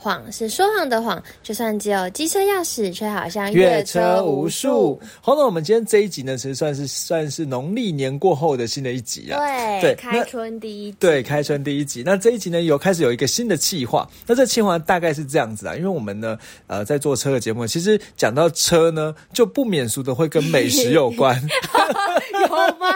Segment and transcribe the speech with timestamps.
[0.00, 4.98] 谎是说谎的谎，就算只有机车钥匙，却好像越车无数。
[5.20, 9.38] 好，那，我们今天这一集呢，其实算是算是农历年过后的新的一集啊。
[9.82, 10.96] 对，开春第一集。
[10.98, 12.02] 对，开春第一集。
[12.04, 14.08] 那这一集呢，有开始有一个新的计划。
[14.26, 21.38] 那这计划大概是这样子啊，因为我们呢，呃，在做车的节目，其实讲到车呢，就不免俗的会跟美食有关。
[22.40, 22.86] 有吗？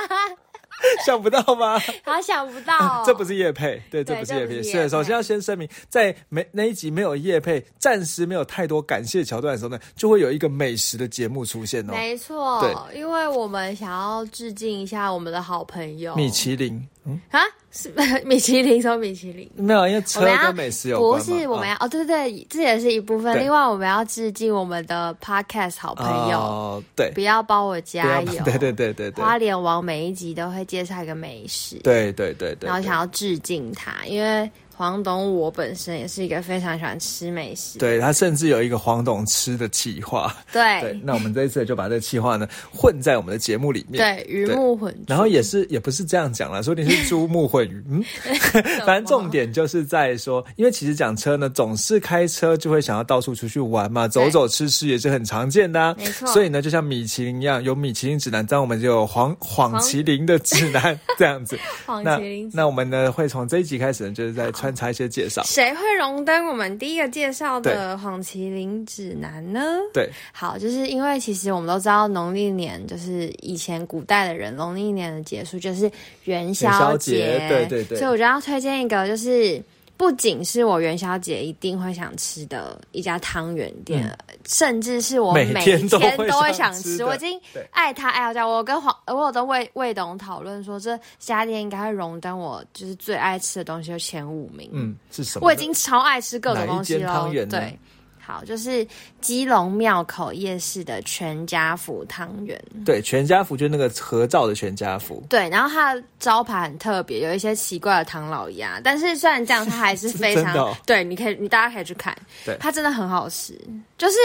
[1.04, 1.78] 想不到吗？
[2.04, 4.62] 好想不到， 这不是叶配，对，这不是叶配。
[4.62, 11.92] 是，首先要先声明，在没那一集没有叶配，暂时没有太多感谢桥段的时候呢，就会有一个美食的节目出现哦。
[11.92, 16.86] 没错，对，因为我们想要致敬一下我们的好朋友米其林。
[17.06, 17.40] 嗯啊，
[17.70, 17.92] 是
[18.24, 19.50] 米其林说米其林。
[19.56, 23.38] 没有，因为车跟美食有关不是，我们要哦，对对对，这也是一部分。
[23.38, 28.42] 另外，我们要致敬我们的 podcast 好朋友，对，不要帮我加油。
[28.44, 34.50] 对对对对对，花莲王每一集都会介绍一个美食，对对对对，然后想要致敬他，因为。
[34.76, 37.78] 黄董，我本身也是一个非常喜欢吃美食。
[37.78, 40.34] 对他甚至有一个黄董吃的计划。
[40.52, 43.98] 对，那我们这一次就把这个计划呢混在我们的节目里面。
[43.98, 44.92] 对，鱼目混。
[45.06, 47.84] 然后也是也不是这样讲了，说你是猪目混鱼。
[47.88, 48.02] 嗯，
[48.84, 55.94] 反正重点就是在说，因为其实讲车呢，总是开车就会想要到处出去玩嘛，走走吃吃也是很常见的。
[55.96, 56.26] 没错。
[56.28, 61.56] 所以呢，就像米其林一样，有米其林指南，这样我们就有黄黄麒麟的指南 这样子。
[61.86, 62.50] 黄麒麟。
[62.52, 64.50] 那我们呢会从这一集开始呢，就是在。
[64.64, 69.60] 穿插一些介绍，谁会荣登我们第一个介绍的黄麒麟指南呢？
[69.92, 75.90] 对，好，就是因为其实我们都知道农历年就是以前古代的人农历年的结束就是
[76.24, 79.62] 元宵节，对对对，所以我就要推荐一个就是。
[80.04, 84.14] 不仅是我元宵节一定会想吃的一家汤圆店，
[84.44, 87.02] 甚至是我每天都会想吃。
[87.02, 87.40] 我已经
[87.70, 88.46] 爱他爱到家。
[88.46, 94.68] 我跟黄，我有跟魏魏董讨论说，这家店应该会荣登我就是最爱吃的东西的前五名。
[94.74, 95.46] 嗯，是什么？
[95.46, 97.30] 我已经超爱吃各种东西了。
[97.48, 97.78] 对。
[98.24, 98.86] 好，就是
[99.20, 102.60] 基隆庙口夜市的全家福汤圆。
[102.84, 105.22] 对，全家福就是那个合照的全家福。
[105.28, 113.58] 对，然后它的招牌很特别，有一些奇怪的唐老鸭，但是虽然这样，它还是 非常对，你可以，你大家可以去看，对，它真的很好吃，
[113.98, 114.16] 就是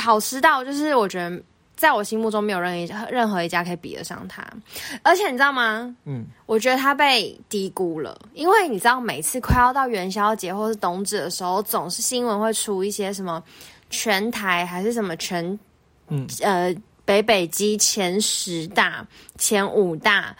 [0.00, 1.40] 好吃到，就是我觉得。
[1.78, 4.44] 在我心目中，没有任一任何一家可以比得上它，
[5.04, 5.96] 而且你知道吗？
[6.06, 13.40] 嗯，我觉得它被低估了，因为你知道，每次快要到元宵节或是冬至的时候，总是新闻会出一些什么
[13.90, 15.56] 全台还是什么全，
[16.08, 16.74] 嗯呃
[17.04, 19.06] 北北基前十大、
[19.38, 20.36] 前五大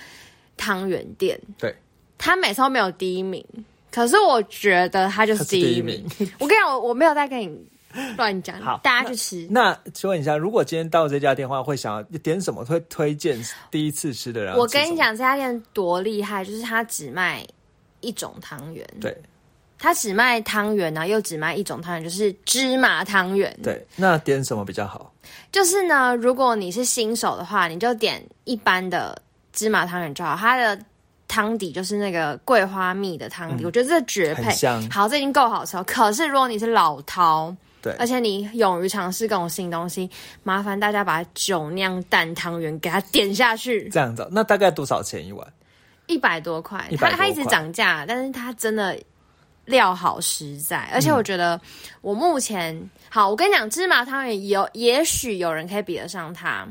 [0.56, 1.72] 汤圆店，对，
[2.18, 3.44] 他每次都没有第一名，
[3.92, 6.04] 可是我觉得他就是第一名。
[6.40, 7.64] 我跟你讲，我我没有在跟你。
[8.16, 9.46] 乱讲，好，大家去吃。
[9.50, 12.64] 那请问一下，如果今天到这家店的话，会想要点什么？
[12.64, 14.54] 会推荐第一次吃的人？
[14.56, 17.42] 我跟你讲，这家店多厉害，就是它只卖
[18.00, 18.86] 一种汤圆。
[19.00, 19.16] 对，
[19.78, 23.58] 它只卖汤圆呢，又只卖一种汤圆，就是芝麻汤圆。
[23.62, 25.10] 对，那点什么比较好？
[25.50, 29.20] 就是呢，如果你是新手的话，你就点一般的
[29.54, 30.36] 芝麻汤圆就好。
[30.36, 30.78] 它的
[31.26, 34.54] 汤底就是那个桂花蜜的汤底，我觉得这绝配。
[34.90, 35.84] 好，这已经够好吃了。
[35.84, 37.56] 可是如果你是老饕。
[37.88, 40.08] 对，而且你勇于尝试各种新东西，
[40.42, 43.88] 麻烦大家把酒酿蛋汤圆给它点下去。
[43.88, 45.46] 这样子，那大概多少钱一碗？
[46.06, 46.86] 一百多块。
[46.98, 48.98] 它它一直涨价，但是它真的
[49.64, 50.88] 料好实在。
[50.92, 51.60] 而且我觉得，
[52.00, 52.78] 我目前
[53.08, 56.66] 好，我跟你讲，芝麻汤圆有，也许有人可以比得上它。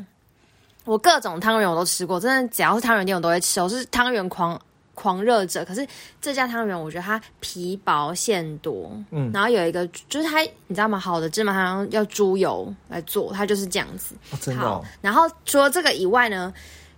[0.85, 3.61] 我各种汤圆我都吃过，真的只要是汤圆店我都会吃。
[3.61, 4.59] 我是汤圆狂。
[4.97, 5.87] 狂热者，可是
[6.19, 10.97] 这家汤圆，我觉得它皮薄馅多，嗯，然后有一个就是它，你知道吗？
[10.97, 14.15] 好的芝麻汤要猪油来做，它就是这样子。
[14.55, 16.51] 好，然后除了这个以外呢，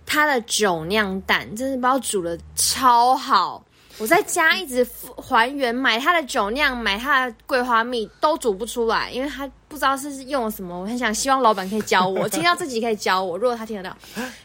[0.06, 3.62] 它的酒酿蛋真是把我煮的超好。
[3.98, 4.86] 我在家一直
[5.18, 10.80] 还原，买它的酒酿，买它的桂花蜜，都煮不出来，因为它不知道是用了什么。
[10.80, 13.36] 我很想希望老板可以教我，听到自己可以教我。
[13.36, 13.94] 如果他听得到，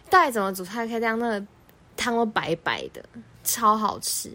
[0.10, 1.46] 到底怎么煮，它可以让那个
[1.96, 3.02] 汤都白白的。
[3.46, 4.30] 超好吃，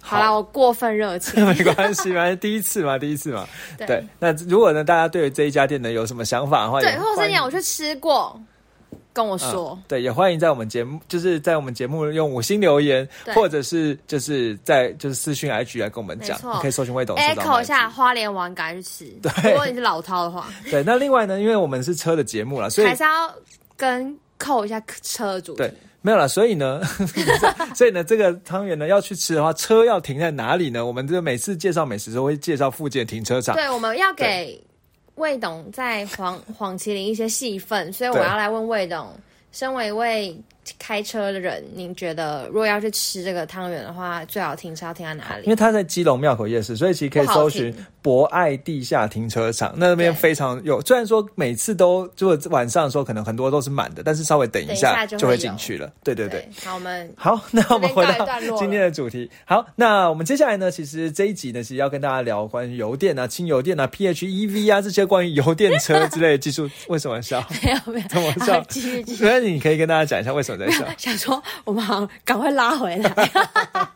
[0.00, 3.46] 好了，我过分热情， 没关系，反正第一次嘛，第一次嘛。
[3.76, 8.40] 对，那如果呢，大家对于这一家店呢有什么想法的话，对，或者是讲我去吃过，
[9.12, 9.78] 跟我说。
[9.86, 19.04] 对，也欢迎在我们节目，就是在我们节目用五星留言，或者是就是在就是私讯 IG 来跟我们讲，你可以搜寻魏董，echo 一下花莲王赶去吃。
[19.20, 20.82] 对，如果你是老饕的话， 对。
[20.82, 23.34] 那另外呢，因为我们是车的节目了，所以还是要
[23.76, 25.54] 跟扣一下车主。
[25.54, 25.72] 对。
[26.00, 26.80] 没有了，所以呢，
[27.74, 30.84] 所以呢，这个汤圆呢要去吃的话，车要停在哪里呢？
[30.84, 33.54] 我们这每次介绍美食都会介绍附近的停车场。
[33.56, 34.62] 对，我们要给
[35.16, 39.08] 魏董在黄黄麒麟一些戏份，所以我要来问魏董，
[39.52, 40.36] 身为一位。
[40.78, 45.44] 开车的人，您觉得如果要去吃这个汤圆的话，最好停车要停在哪里？
[45.44, 50.80] 因为它在基隆庙口夜市，所以其实可以搜寻博爱地下停车场，那边非常有。
[50.82, 55.90] 虽然说每次都如果晚上的时候可能很多都是满的，但是稍微等一下就会进去了。
[56.02, 58.26] 对对对，好，我们好，那我们回到
[58.58, 59.30] 今天的主题。
[59.46, 66.68] 好，那我们接下来呢，其实这一集呢，其实要跟大家聊关于油电啊、轻油电啊、PHEV 啊这些关于油电车之类的技术。
[66.88, 67.42] 为什么笑？
[67.64, 68.60] 没有没有，怎么笑？
[68.68, 69.24] 继续继续。
[69.24, 70.57] 所以你可以跟大家讲一下为什么。
[70.96, 73.90] 想说，我们好赶快拉回来。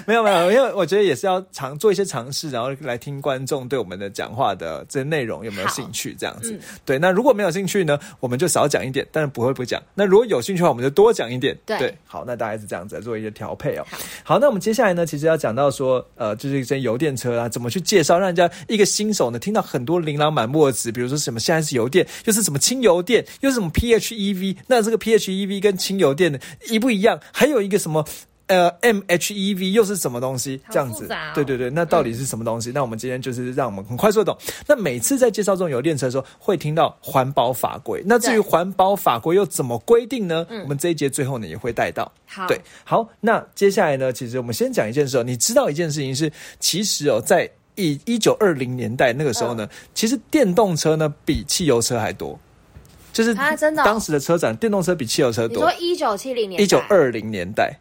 [0.06, 6.58] 没有没有，因为我觉得也是要尝做一些尝试，然后来听观众对我们的讲话的这些内容有没有兴趣，这样子。
[6.84, 9.82] 对，那如果没有兴趣呢，我们就少讲一点，但是不会不讲。
[9.94, 11.56] 那如果有兴趣的话，我们就多讲一点。
[11.64, 13.86] 对，好，那大概是这样子做一些调配哦。
[14.22, 27.20] 好，那我们接下来呢，其实要讲到说，呃，就是一些油电车啊，怎么去介绍，让人家一个新手呢听到很多琳琅满目的词，比如说什么现在是油电，又是什么轻油电，又是什么 PHEV，那这个 PHEV 跟轻油电的一不一样？
[27.32, 28.04] 还有一个什么？
[28.50, 30.60] 呃，MHEV 又是什么东西？
[30.70, 32.72] 这样子，对对对，那到底是什么东西？
[32.74, 34.36] 那我们今天就是让我们很快速懂。
[34.66, 38.02] 那每次在介绍这种油电车的时候，会听到环保法规。
[38.04, 40.44] 那至于环保法规又怎么规定呢？
[40.62, 42.10] 我们这一节最后呢也会带到。
[42.26, 43.08] 好，对，好。
[43.20, 45.22] 那接下来呢，其实我们先讲一件事哦。
[45.22, 52.36] 你知道一件事情是，其实哦，在一一九二零年代那个时候呢，其实电动车呢比汽油车还多。
[53.12, 55.56] 就是啊，真的，当时的车展，电动车比汽油车多。
[55.56, 57.78] 你说一九七零年，一九二零年代，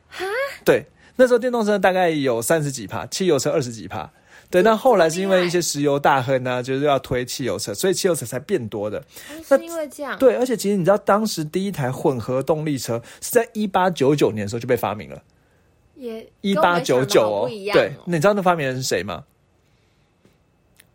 [0.66, 0.86] 对，
[1.16, 4.10] 那时候电动车大概有三十几趴，汽油车二十几趴。
[4.52, 9.04] 对，那后来是因为一些石油大亨呢，就是要推汽油车，所以汽油车才变多的。
[9.48, 10.18] 是因为这样？
[10.18, 15.22] 对，而且其实你知道，当时第一台混合动力车是在一八九九年的时候就被发明了。
[15.96, 19.24] 也一八九九哦，对，你知道那发明人是谁吗？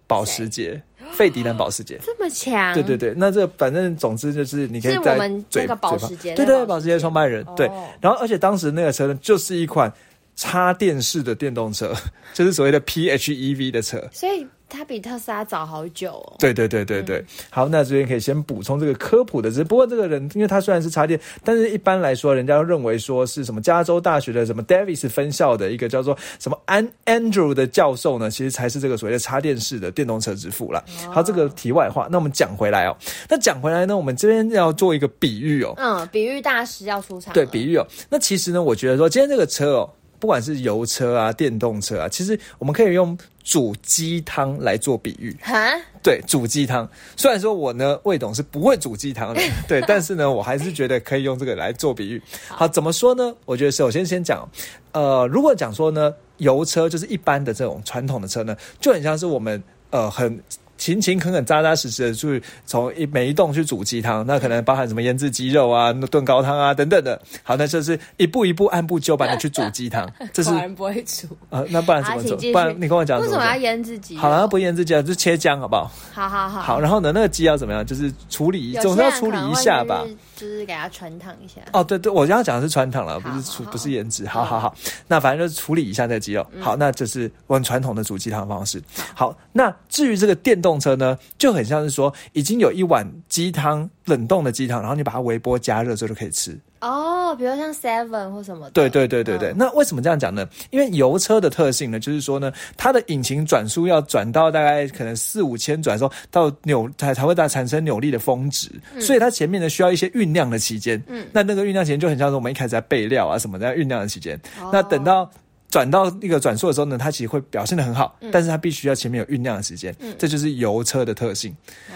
[0.09, 0.83] 保时捷。
[1.15, 1.99] 费迪南保时捷。
[2.05, 5.19] 这么强，对对对，那这反正总之就是你可以在
[5.49, 6.99] 这个保时捷，对对，保时捷。
[6.99, 7.71] 创办人对，
[8.01, 9.93] 然后而且当时那个车呢，就是一款
[10.37, 11.95] 插电式的电动车，
[12.35, 14.47] 就是所谓的 PHEV 的车，所以。
[14.75, 16.37] 它比特斯拉早好久哦。
[16.39, 30.85] 对对对对对，好，那这边可以先补充这个科普的，只不过这个人，因为他虽然是插电，但是一般来说，人家认为说是什么加州大学的什么 Davis 分校的一个叫做什么 An Andrew 的教授呢，其实才是这个所谓的插电式的电动车之父了。
[31.13, 32.97] 好，这个题外话，那我们讲回来哦，
[33.29, 39.91] 那讲回来呢，我们这边要做一个比喻哦，嗯，比喻大师要出场，对，比喻哦，那其实呢，我觉得说今天这个车哦。
[40.25, 45.37] 不管是油车啊、电动车啊，其实我们可以用煮鸡汤来做比喻。
[45.43, 45.71] 哈，
[46.03, 46.89] 对，煮鸡汤。
[47.15, 52.23] 虽然说我呢，魏董是不会煮鸡汤的， 对，但是呢，我还是觉得可以用这个来做比喻。
[52.49, 53.35] 好，怎么说呢？
[53.45, 54.49] 我觉得首先先讲，
[54.93, 60.43] 呃，如果讲说呢，油车就是一般的这种传统的车呢，就很像是我们呃很。
[60.77, 67.21] 勤勤恳恳、扎扎实实的去从一每一栋去煮鸡汤，那可能包含什么腌制鸡肉啊、炖高汤啊等等的。
[67.43, 70.11] 好，那就是一步一步按部就班的去煮鸡汤。
[70.33, 71.63] 这是不会煮啊？
[71.71, 72.37] 那不然怎么煮？
[72.53, 74.17] 不然你跟我讲，为什么要腌制鸡？
[74.17, 75.91] 好了，不腌制鸡，就切姜，好不好？
[76.13, 76.61] 好好好。
[76.61, 77.85] 好，然后呢，那个鸡要怎么样？
[77.85, 80.05] 就是处理，总是要处理一下吧。
[80.37, 81.61] 就是给它穿烫一下。
[81.73, 84.27] 哦，对对，我刚刚讲的是穿烫了，不是处，不是腌制。
[84.27, 84.75] 好好好，
[85.07, 86.45] 那反正就是处理一下这个鸡肉。
[86.61, 88.83] 好，那就是我们传统的煮鸡汤方式。
[89.15, 96.59] 好，那至于这个电动车呢，就很像是说，已经有一碗鸡汤，冷冻的鸡汤，然后你把它微波加热之后就可以吃。
[96.81, 98.69] 哦，比如像 Seven 或什么？
[98.71, 99.55] 对对对对对。
[99.57, 100.47] 那为什么这样讲呢？
[100.71, 111.03] 因为油车的特性呢，就是说呢，它的引擎转速要转到大概可能四五千转的时候，到扭才才会在产生扭力的峰值，所以它前面呢需要一些酝酿的期间。
[111.07, 114.39] 嗯，那那个酝酿期间就很像是我们一开始在备料啊什么在酝酿的期间。
[114.71, 115.31] 那等到
[115.75, 119.93] 转到那个转速的时候呢，它其实会表现的很好，但是它必须要前面有酝酿的时间。
[119.99, 121.53] 嗯，这就是油车的特性。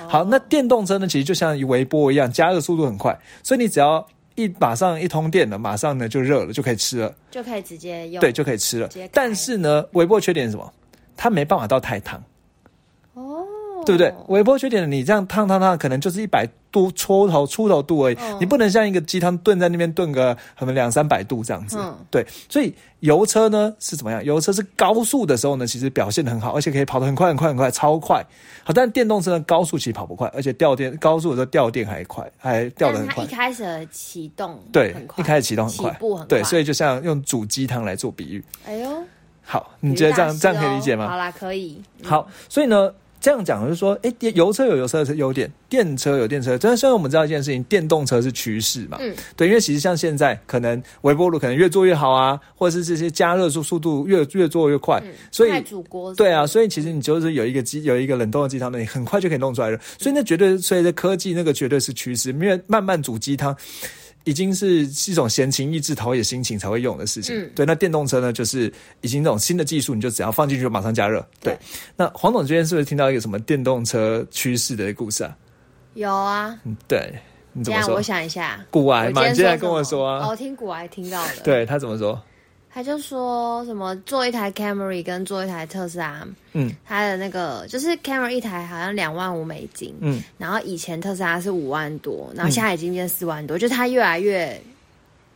[0.08, 4.04] 好，那电动车呢，其实就像微波一样，加热速度很快，所以你只要。
[4.35, 8.88] 一马上一通电了，马上呢就热了，就可以吃了，就可以直接用，对，就可以吃了。
[9.12, 10.73] 但是呢，微波缺点是什么？
[11.16, 12.23] 它没办法到太烫。
[13.14, 13.44] 哦，
[13.97, 14.25] 对不对？
[14.28, 16.49] 微波缺点，你这样烫烫烫，可能就是一百。
[16.71, 21.78] 度出头出头度而已，你不能像一个鸡汤炖在那边炖个可能两三百度这样子。
[22.11, 24.23] 对，所以油车呢是怎么样？
[24.23, 28.23] 油车是高速的时候呢，其实表现的很好，而且可以跑得很快很快很快，超快。
[28.62, 33.25] 好，但电动车呢高速其实跑不快，而且掉电高速的时候掉电还快，还掉的很快。
[33.25, 35.99] 一开始启动对，一开始启动很快。
[36.28, 38.45] 对，所以就像用煮鸡汤来做比喻。
[38.66, 38.90] 哎呦，
[39.42, 41.09] 好，你觉得这样这样可以理解吗？
[41.09, 41.83] 好啦，可以。
[42.04, 42.92] 好，所以呢。
[43.20, 46.56] 这样讲就是说，哎，油车有油车的优点，电车有电车。
[46.56, 59.78] 真的虽然我们知道一件事情，电动车是趋势嘛，嗯，对，因为其实像现在可能微波炉可能越做越好啊，或者是这些加热速速度越越做越快，所以煮锅对啊，所以其实你就是有一个机有一个冷冻的鸡汤，那你很快就可以弄出来了。
[59.98, 63.56] 所以那绝对随着科技，那个绝对是趋势，因为慢慢煮鸡汤。
[64.25, 67.34] 已经是一种闲情逸致、陶冶心情才会用的事情。
[67.34, 67.64] 嗯，对。
[67.64, 71.26] 那电动车呢，就是已经那种新的技术，你就只要放进去就马上加热。
[71.40, 71.56] 对。
[71.96, 75.37] 那黄总今天是不是听到一个什么电动车趋势的故事啊？
[75.94, 76.58] 有啊。
[76.64, 77.12] 嗯，对。
[77.52, 77.94] 你怎么说？
[77.94, 78.64] 我想一下。
[78.70, 80.28] 古癌嘛，你现在跟我说啊。
[80.28, 81.32] 我听古癌听到的。
[81.42, 82.20] 对他怎么说？
[82.70, 94.60] 他就说什么做一台 Camry 跟做一台特斯拉，嗯，他的那个就是 Camry 一台好像两万五美金，嗯，然后以前特斯拉是五万多，然后现在已经变四万多，就它越来越，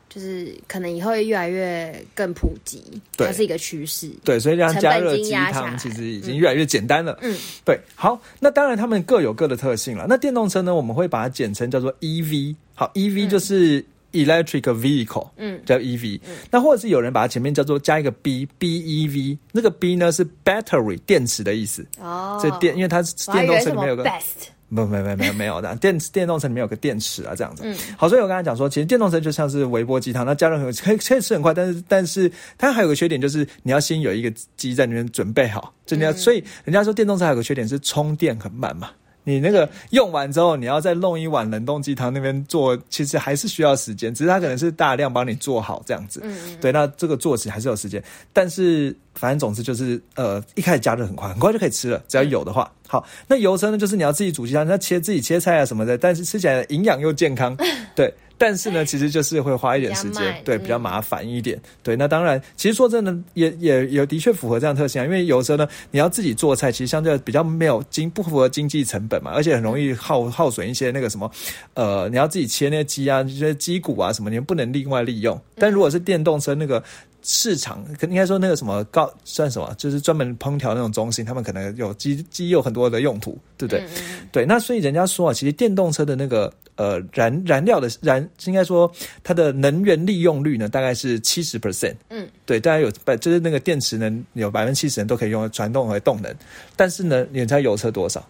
[0.08, 2.80] 就是可能以后会越来越更普及，
[3.16, 13.84] 它是一个趋势，对，所以这样加热鸡汤其实已经越来越简单了，嗯，对，好，那当然他们各有各的特性了，那电动车呢，我们会把它简称叫做 EV，好，EV 就是。
[14.12, 21.86] Electric vehicle，嗯，叫 EV，那或者是有人把它前面叫做加一个 B，BEV，那个 B 呢是 battery 电池的意思。
[21.98, 38.90] 哦，这电，因为它是电动车里面有个 best，不，没没没有没有的电电动车里面有个电池啊，这样子，嗯，好，所以我刚才讲说，其实电动车就像是微波鸡汤，那加热很可以可以吃很快，但是但是它还有个缺点就是你要先有一个鸡在里面准备好，真的要，所以人家说电动车还有个缺点是充电很慢嘛。
[39.24, 46.20] 你那个用完之后，你要再弄一碗冷冻鸡汤那边做，其实还是需要时间，只是它可能是大量帮你做好这样子。
[46.24, 48.02] 嗯，对，那这个做起还是有时间，
[48.32, 52.70] 但是反正总之就是呃，一开始加热很快，很快就可以吃了，只要有的话。
[52.88, 57.56] 好，那油车呢，就是你要自己煮鸡汤，那切自己切菜啊什么的，但是吃起来营养又健康，
[57.94, 58.12] 对。
[58.44, 61.56] 但是呢，其实就是会花一点时间，对，比较麻烦一点。
[61.80, 65.04] 对，那当然，其实说真的，也也也的确符合这样特性啊。
[65.04, 71.30] 因为有时候呢，你要自己做菜，其实相对比较没有经不符合经济成本嘛，而且很容易耗耗损一些那个什么，
[71.74, 75.40] 呃，你要自己切那些鸡啊，这些鸡骨啊什么，你不能另外利用。
[75.54, 76.82] 但如果是电动车那个。
[77.22, 83.86] 市场应该说那个什么高算什么，就是专门烹调那种中心，他们可能有机机有很多的用途，对不对？
[84.32, 88.90] 对，那所以人家说啊，其实电动车的那个呃燃燃料的燃，应该说
[89.22, 91.94] 它的能源利用率呢，大概是七十 percent。
[92.10, 96.34] 嗯，对，大概有百就是那个电池能有百分之七十人都可以用传动和动能，
[96.74, 98.26] 但是呢，你猜油车多少？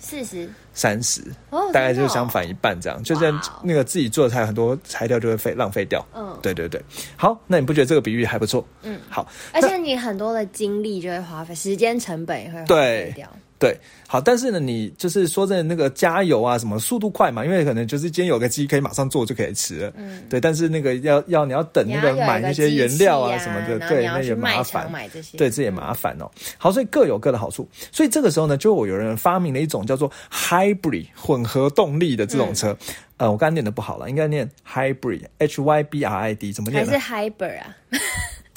[0.00, 0.48] 四十。
[0.78, 1.20] 三十，
[1.50, 6.06] 大概就是相反一半这样，就在那个自己做的菜，很多材料就会废浪费掉。
[6.14, 6.80] 嗯，对对对。
[7.16, 8.64] 好，那你不觉得这个比喻还不错？
[8.82, 9.26] 嗯，好。
[9.52, 13.28] 而且你很多的精力就会花费，时间成本也会花费掉。
[13.58, 17.44] 对，好，但是呢，你就是说真的，那个加油啊，什么速度快嘛？
[17.44, 19.92] 因为可能就是今天有个鸡可以马上做就可以吃了。
[19.96, 24.90] 嗯，对，但是那个要要你要等那个买那些原料啊什么的，对，那也麻烦。
[24.92, 26.30] 买这些，对，这也麻烦哦。
[26.56, 27.68] 好，所以各有各的好处。
[27.90, 32.76] 所以这个时候呢，就有人发明了一种叫做 hybrid 混合动力的这种车。
[33.16, 36.86] 呃，我刚刚念的不好了，应该念 hybrid，h y b r i d，怎么念？
[36.86, 37.76] 还是 hybrid 啊？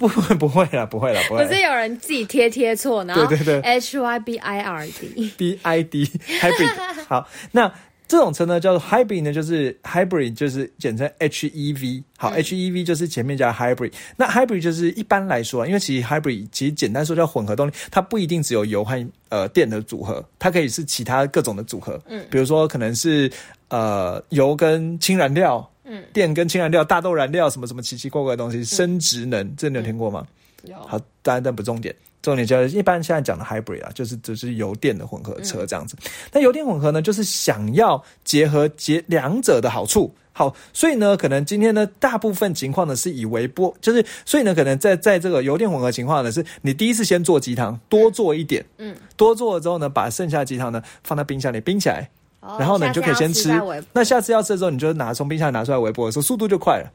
[0.07, 1.45] 不 不会了，不会了， 不会。
[1.45, 3.13] 不是有人自己贴贴错呢？
[3.15, 7.05] 对对对，H Y B I R D B I D hybrid。
[7.07, 7.71] 好，那
[8.07, 12.03] 这种车呢叫做 hybrid 呢，就是 hybrid 就是简称 H E V。
[12.17, 13.93] 好，H E V 就是前面加 hybrid。
[14.17, 22.01] 那 hybrid 就是一般来说，因为其实 hybrid 其实简单说叫混合动力，它不一定只有油和呃电的组合，它可以是其他各种的组合。
[22.07, 23.31] 嗯，比如说可能是
[23.69, 25.65] 呃油跟氢燃料。
[25.93, 30.25] 嗯，电跟氢燃料、大豆燃料什么什么奇奇怪怪的东西，生殖能，这你有听过吗？
[30.63, 30.75] 有。
[30.87, 35.97] 好，当然但不重点，重点就是一般现在讲的 hybrid 啊，就是就是油电的混合车这样子。
[36.31, 40.09] 那油电混合呢，就是想要结合结两者的好处。
[40.33, 52.09] 好，所以呢，可能今天呢，大部分情况呢是以微波，就是所以呢，可能在在这个油电混合情况呢，是你第一次先做鸡汤，多做一点，嗯，多做了之后呢，把剩下的鸡汤呢放在冰箱里冰起来。
[52.41, 53.49] 然后呢，你就可以先吃。
[53.93, 56.91] 那下次要吃的时候，你就拿从冰箱拿出来微波的时候，速度就快了。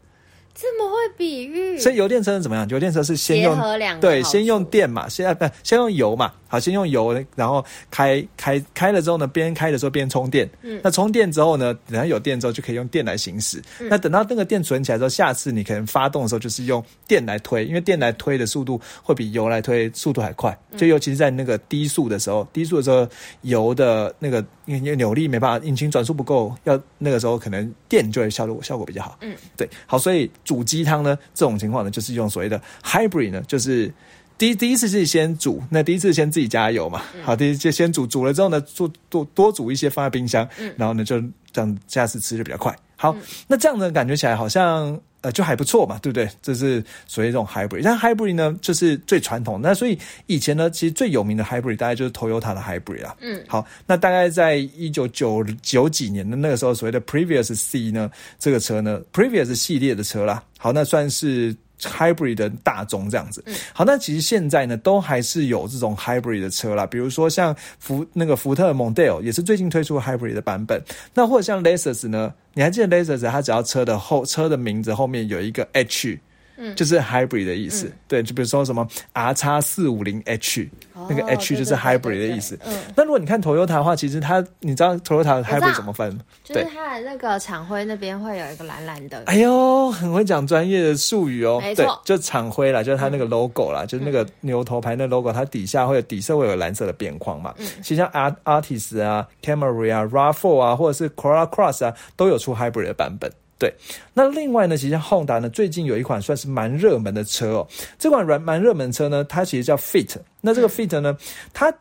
[0.58, 1.78] 这么会比喻？
[1.78, 2.66] 所以油电车是怎么样？
[2.70, 3.54] 油电车是先用
[4.00, 6.32] 对，先用电嘛，先不先用油嘛。
[6.56, 10.48] 好，先用油，然后开开开了之后呢，边开的时候边充电。
[10.62, 13.62] 嗯，那充电之后呢，等它有电之后就可以用电来行驶。
[13.78, 20.56] 那等到那个电存起来之后，下次你可能发动的时候就是用电来推，因为电来推的速度会比油来推速度还快。
[20.76, 23.06] 就尤其是在那个低速的时候，低速的时候
[23.42, 29.18] 油的那个因为扭力没办法，引擎转速不够，要那个时候可能电就会效果效果比较好。
[29.20, 33.92] 嗯，对，好，所以煮鸡汤呢，这种情况呢，就是用所谓的 hybrid 呢，就是。
[34.38, 37.02] 第第一次是先煮，那第一次先自己加油嘛。
[37.22, 41.20] 好，第一就先煮，煮了之后呢，做多多煮一些放在冰箱，然后呢就
[41.52, 42.76] 这样下次吃就比较快。
[42.96, 43.16] 好，
[43.46, 44.98] 那这样呢，感觉起来好像。
[45.22, 46.28] 呃，就还不错嘛，对不对？
[46.40, 47.80] 这是所谓这种 hybrid。
[47.82, 49.58] 但 hybrid 呢，就是最传统。
[49.60, 53.16] 那所以以前呢，其实最有名的 hybrid 大概就是 Toyota 的 hybrid 啦。
[53.22, 60.40] 嗯，好，那大概在一九九九几年的那个时候，所谓的 Previous C 呢，这个车呢，Previous 系列的车啦。
[60.58, 61.56] 好，那算是。
[61.80, 70.82] Hybrid 的大众这样子，好，那其实现在呢，都还是有这种 hybrid 的车啦，比如说像福那个福特 Mondeo 也是最近推出 hybrid 的版本，
[71.14, 76.18] 那或者像 Lexus 呢，你还记得 Lexus 它只要车的后车的名字后面有一个 H。
[76.56, 80.68] 嗯，就是 hybrid 的意思，对，就比如说什么 R 叉四五零 H，
[81.08, 82.58] 那个 H 就是 hybrid 的意思。
[82.64, 86.18] 嗯，那如果你看 Toyota 的话，其实它，你知道 Toyota hybrid 怎么分？
[86.42, 89.22] 就是它的那个厂徽那边会有一个蓝蓝的。
[89.26, 91.58] 哎呦，很会讲专业的术语哦。
[91.60, 97.54] 没错，就厂徽啦，就是它那个 logo 啦，就是那个牛头牌那 logo，它底下会有底色会有蓝色的边框嘛。
[97.58, 103.30] 嗯，其实像 Art Artist 啊，Camry 啊，Rav4 啊，或者是 Corolla Cross 啊，都有出 hybrid 的版本。
[103.58, 103.74] 对，
[104.12, 107.68] 那另外呢，其实 Honda 呢最近有一款算是蛮热门的车哦。
[107.98, 110.14] 这款软蛮热门车呢，它其实叫 Fit。
[110.42, 111.16] 那这个 Fit 呢，
[111.54, 111.72] 它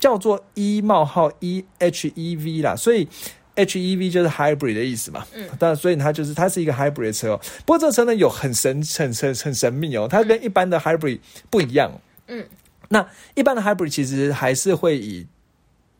[0.00, 3.06] 叫做 E 冒号 E H E V 啦，所以
[3.54, 5.24] H E V 就是 Hybrid 的意思嘛。
[5.32, 7.40] 嗯，但所以它就是它是一个 Hybrid 车哦。
[7.64, 11.92] 不过这个车呢有很神很神很神秘哦，它跟一般的 Hybrid 不一样。
[12.26, 12.44] 嗯，
[12.88, 15.28] 那一般的 Hybrid 其实还是会以。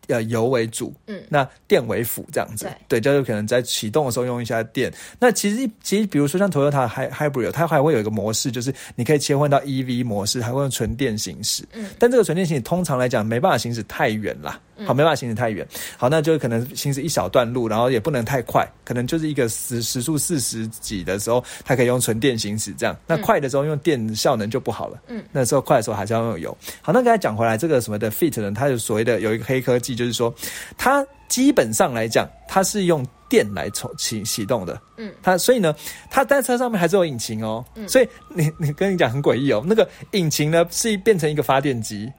[0.06, 4.92] 要油为主，嗯，那电为辅，这样子，对，就是可能在启动的时候用一下电。
[5.18, 11.64] 那其实，其实比如说像 Toyota Hybrid，它还会有一个模式，就是你可以切换到 EV 模式，还会用纯电行驶。
[11.72, 14.60] 嗯，但这个纯电行驶通常来讲没办法行驶太远啦。
[14.84, 15.66] 好，没办法行驶太远。
[15.96, 22.94] 好，那就可能行驶一小段路，然后也不能太快，可能就是一个时时速四十几的时候，它可以用纯电行驶这样。
[23.06, 25.00] 那快的时候用电效能就不好了。
[25.08, 26.56] 嗯，那时候快的时候还是要用油。
[26.82, 28.52] 好，那刚才讲回来，这个什么的 Fit 呢？
[28.54, 30.34] 它有所谓的有一个黑科技，就是说
[30.76, 34.80] 它基本上来讲，它是用电来充启启动的。
[34.98, 35.74] 嗯，它所以呢，
[36.10, 37.64] 它在车上面还是有引擎哦。
[37.74, 42.12] 嗯，所以你你跟你讲很诡异哦，那个引擎呢是变成一个发电机。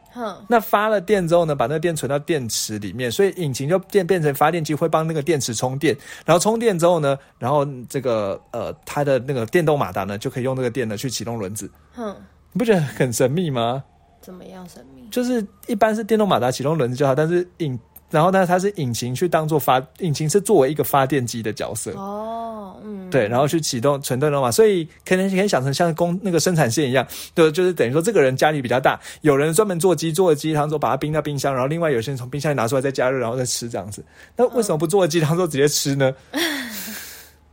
[0.47, 5.95] 那发了电之后呢，把那个电存到电池里面，所以引擎就变变成发电机，会帮那个电池充电。
[6.25, 11.69] 然后充电之后呢，然后这个呃，它的那个电动马达呢，就可以用那个电呢去启动轮子。
[11.97, 12.15] 嗯，
[12.51, 13.83] 你不觉得很神秘吗？
[14.21, 15.07] 怎么样神秘？
[15.09, 21.91] 就是一般是电动马达启动轮子就好，但是引然后呢，它是引擎去当做发，引擎是作为一个发电机的角色。
[21.91, 34.03] 哦，嗯，对，然后去启动纯电动嘛，所以可能可以想成像工那个生产线一样，对，就是等于说这个人家里比较大，有人专门做鸡，做鸡汤之后把它冰到冰箱，然后另外有些人从冰箱里拿出来再加热，然后再吃这样子。
[34.35, 36.13] 那为什么不做鸡汤之后直接吃呢？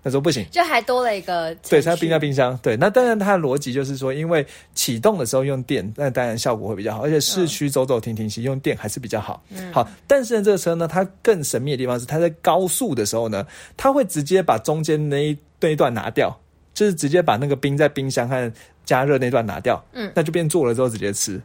[0.05, 2.57] 他说不行，就还多了一个，对，它冰在冰箱。
[2.63, 9.43] 对，那当然它的逻辑就是说，因为启动的时候用电，那当然效果会比较好，而且市区走走停停其实用电还是比较好。
[9.49, 13.47] 嗯，好，但是呢，这个车呢，它更神秘的地方是，它在高速的时候呢，
[13.79, 16.39] 它会直接把中间那一那一段拿掉，
[16.75, 18.53] 就是直接把那个冰在冰箱和
[18.85, 19.83] 加热那段拿掉。
[19.95, 21.41] 嗯，那就变做了之后直接吃。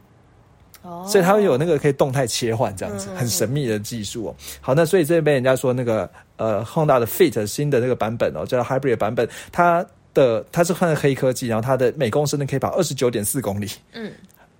[0.81, 4.35] 哦，所以它会有那个可以动态切换这样子，很神秘的技术哦。
[4.59, 13.69] 好，那所以这边人家说那个呃，Honda 的 Fit 新的那个版本哦，叫 Hybrid 版本，它的它是换黑科技，然后它的每公升呢可以跑二十九点四公里。
[13.93, 14.11] 嗯。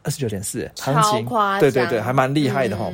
[0.02, 1.28] 二十九点四，行情
[1.60, 2.90] 对对对，还蛮厉害的哈。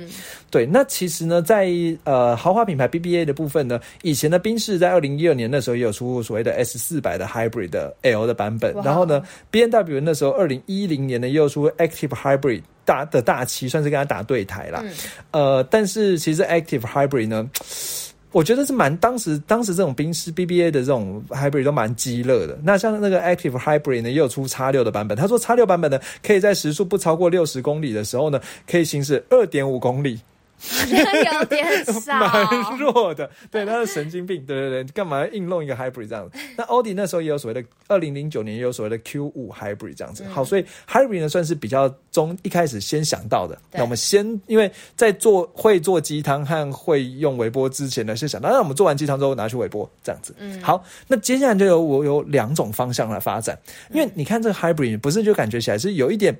[0.49, 1.69] 对，那其实呢，在
[2.03, 9.21] 呃豪华品牌 BBA 的部分呢，以前的宾士在二零一二年那时候也有出所谓的 S 四百的 Hybrid 的 L 的版本，然后呢
[9.51, 14.83] ，B N W 那时候二零一零年呢又出 Active Hybrid 大的大旗，算是跟他打对台啦。
[15.29, 17.47] 呃，但是其实 Active Hybrid 呢。
[18.35, 22.59] 我觉得是蛮当时当时这种宾士 BBA 的这种 Hybrid 都蛮激热的。
[22.61, 25.17] 那像那个 Active Hybrid 呢，也有出叉六的版本。
[25.17, 30.19] 他说叉六版本呢，可以在时速不超过六十公里的时候呢，可以行驶二点五公里。
[30.87, 33.29] 有点少，蛮弱的。
[33.51, 34.43] 对，他是神经病。
[34.45, 36.37] 对对对，干嘛硬弄一个 hybrid 这样子？
[36.57, 40.23] 那奥迪那时候也有所谓的，二零零九年也有所谓的 Q 五 hybrid 这样子。
[40.25, 43.57] 好，所以 hybrid 呢算是比较中一开始先想到的。
[43.71, 50.35] 那我们先因为在做会做鸡汤和会用微波之前呢，先想到，那我们做完鸡汤之后拿去微波这样子。
[50.39, 53.57] 嗯，好，那接下来就有我有两种方向来发展。
[53.91, 56.35] 因为你看这个 hybrid 不是就感觉起来是有一点。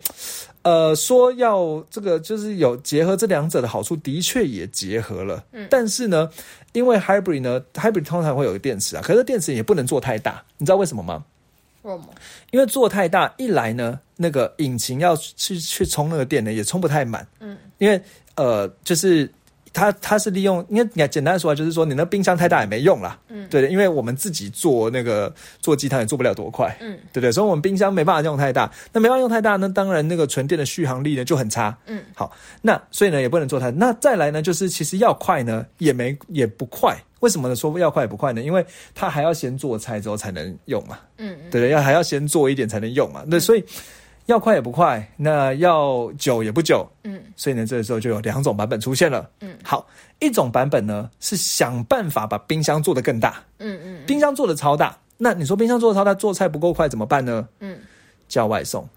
[0.66, 5.44] 呃，说要这个就是有结合这两者的好处，的确也结合了。
[5.52, 6.28] 嗯，但是呢，
[6.74, 11.24] 因为 hybrid 呢，hybrid 通常会有个电池啊，可是电池也不能做太大，你知道为什么吗？
[11.84, 12.08] 为什么？
[12.50, 17.28] 因为做太大，一来呢，那个引擎要去去充那个电呢，也充不太满。
[17.40, 18.02] 嗯，因为
[18.36, 19.32] 呃，就是。
[19.76, 23.20] 它它是利用，应该你简单说就是说你那冰箱太大也没用啦。
[23.28, 27.30] 嗯，对的，因为我们自己做那个做鸡汤也做不了多快，嗯，对不对？
[27.30, 36.98] 所以我们冰箱没办法用太大，那没办法用太大，那当然那个纯电的续航力呢就很差，嗯，好，那所以呢也不能做太，那再来呢就是其实要快呢也没也不快。
[37.20, 37.56] 为什么呢？
[37.56, 38.42] 说要快也不快呢？
[38.42, 41.00] 因为它还要先做菜之后才能用嘛。
[41.18, 43.24] 嗯，对对，要还要先做一点才能用嘛。
[43.26, 43.64] 那所以
[44.28, 46.88] 要快也不快，那要久也不久。
[47.04, 49.30] 嗯，所以呢，这个时候就有两种版本出现了。
[49.42, 49.86] 嗯，好，
[50.20, 53.44] 一种版本呢是想办法把冰箱做得更大。
[53.60, 57.48] 嗯嗯，冰箱做的超大，那你说冰箱做的超大，做菜不够快怎么办呢？
[57.60, 57.78] 嗯，
[58.28, 58.88] 叫外送。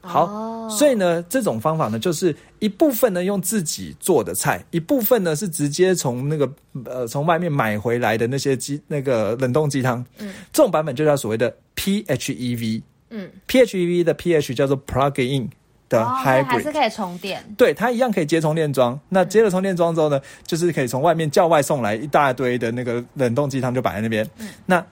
[0.00, 6.50] 好，所以呢，这种方法呢，就是一部分呢用自己做的菜，一部分呢是直接从那个
[6.86, 10.04] 呃从外面买回来的那些鸡那个冷冻鸡汤。
[10.18, 12.82] 嗯，这种版本就叫所谓的 PHEV。
[13.12, 15.50] 嗯，PHEV 的 PH 叫做 Plug In
[15.88, 17.44] 的 Hybrid，还是可以充电。
[17.56, 18.98] 对，它一样可以接充电桩。
[19.10, 24.28] 那接了充电桩之后呢，就是可以从外面叫外送来一大堆的那个冷冻鸡汤就摆在那边。
[24.38, 24.84] 嗯，那。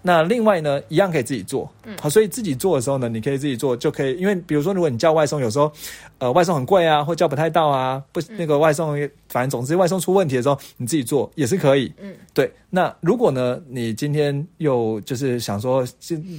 [0.00, 5.70] 那另外呢，一样可以自己做，好，所以自己做的时候呢，你可以自己做，就可以，因为比如说，如果你叫外送，有时候，
[6.18, 8.96] 呃，外送很贵啊，或叫不太到啊，不，那个外送，
[9.28, 12.50] 反正总之外送出问题的时候，你自己做也是可以，嗯，对。
[12.70, 15.86] 那如果呢，你今天又就是想说，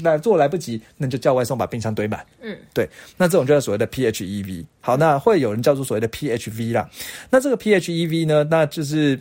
[0.01, 2.89] 那做来不及，那就叫外送把冰箱堆满，嗯，对。
[3.17, 6.89] 那这种就是所谓的 PHEV，好，那会有人叫做所谓的 PHV 啦。
[7.29, 9.19] 那这个 PHEV 呢，那就是。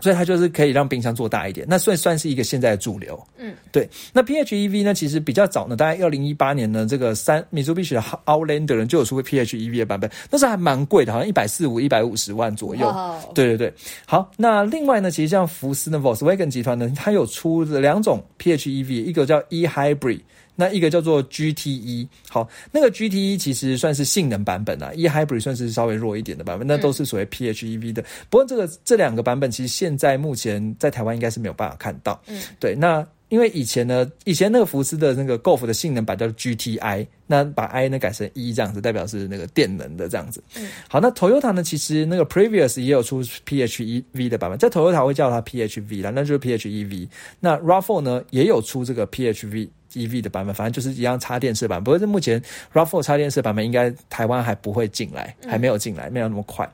[0.00, 3.22] 所以它就是可以让冰箱做大一点，那算算是一个现在的主流。
[3.38, 3.88] 嗯，对。
[4.12, 12.92] 那 PHEV 呢，其实比较早呢，大概二零一八年呢，这个三米珠必须的 Outlander 人就有出过 PHEV 的版本，但是还蛮贵的，好像一百四五、一百五十万左右。
[13.34, 13.72] 对对对。
[14.06, 20.20] 好，那另外呢，其实像福斯的 Volkswagen 集团呢，它有出两种 PHEV，一个叫 e Hybrid。
[20.60, 28.04] 那一个叫做 GTE，好，那个 GTE 其实算是性能版本啊，e hybrid 算是稍微弱一点的版本，那都是所谓 PHEV 的。
[28.28, 32.20] 不过这个这两个版本其实现在目前在台湾应该是没有办法看到。
[32.26, 40.42] 嗯，对，那因为以前呢，以前那个福斯的那个 Golf 的性能版叫 GTI，那把 I 呢改成 E 这样子，代表是那个电能的这样子。
[40.56, 47.08] 嗯，好，那 Toyota 呢，其实那个 Previous 也有出 PHEV 的版本，在 Toyota 会叫它 PHV 啦，那就是 PHEV。
[47.38, 49.70] 那 Rav4 呢也有出这个 PHV。
[49.94, 51.82] E V 的版本，反正就是一样插电式版。
[51.82, 52.40] 不过，这目前
[52.72, 56.68] Rav4 插电式版本应该台湾还不会进来，还没有进来，没有那么快。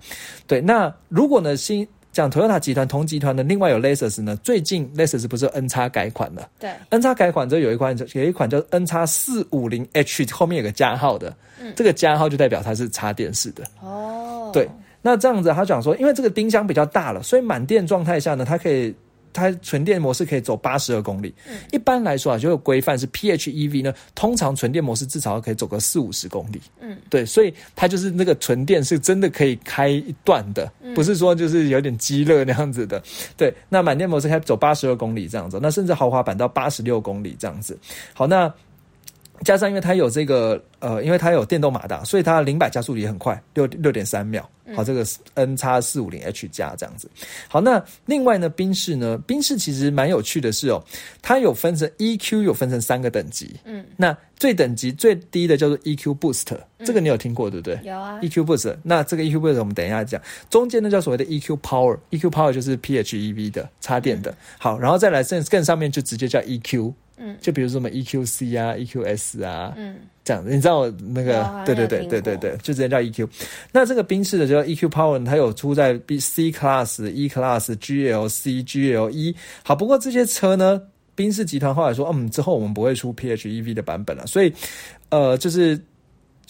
[0.47, 6.49] 对，那如果呢，新讲 Toyota 集团同集团的另外有 Lexus 呢，最近 Lexus 不是 N 叉改款了？
[6.59, 11.35] 对，N 叉改款之后有一款有一款叫 N 叉四五零 H，后面有个加号的，
[11.75, 13.65] 这个加号就代表它是插电式的。
[13.83, 14.69] 哦，对，
[15.03, 18.95] 那这样子他讲说，因为这个冰箱比较大了，所以满电状态下呢，它可以。
[19.37, 21.35] 它纯电模式可以走八十二公里，
[21.71, 26.61] 一般来说啊，就有规范是 PHEV 呢，通常纯电模式至少可以走个四五十公里。
[26.81, 33.03] 嗯，对，所以它就是那个纯电是真的可以开一段的，不是说就是有点激热那样子的。
[33.37, 37.79] 对，那满电模式可以走八十二公里这样子，那甚至豪华版到八十六公里这样子。
[38.15, 38.53] 好，那。
[39.45, 44.49] 加上，因为它有这个呃，因为它有电动马达，所以它零百加速也很快，六六点三秒。
[44.75, 47.09] 好，这个 N 叉四五零 H 加这样子。
[47.47, 50.83] 好，那另外呢，宾士呢，宾士其实蛮有趣的是哦，
[51.23, 53.55] 它有分成 EQ 有分成三个等级。
[53.65, 56.47] 嗯，那最等级最低的叫做 EQ Boost，
[56.85, 57.79] 这个你有听过对不对？
[57.85, 58.19] 有啊。
[58.23, 60.21] EQ Boost，那这个 EQ Boost 我们等一下讲。
[60.51, 64.35] 中间呢叫所谓的 EQ Power，EQ Power 就是 PHEV 的插电的。
[64.59, 66.93] 好，然后再来更更上面就直接叫 EQ。
[67.17, 73.29] 嗯，就比如说什么 EQC 啊，EQS 啊，嗯，这样子，你知道我那个，对对对对对对，就直接叫 EQ。
[73.73, 79.35] 那这个宾士的叫 EQ Power，它有出在 B C Class、E Class、GLC、GLE。
[79.63, 80.81] 好，不过这些车呢，
[81.15, 84.53] 宾士集团后来说，嗯，之后我们不会出 PHEV 的版本了，所以，
[85.11, 85.79] 呃，就是。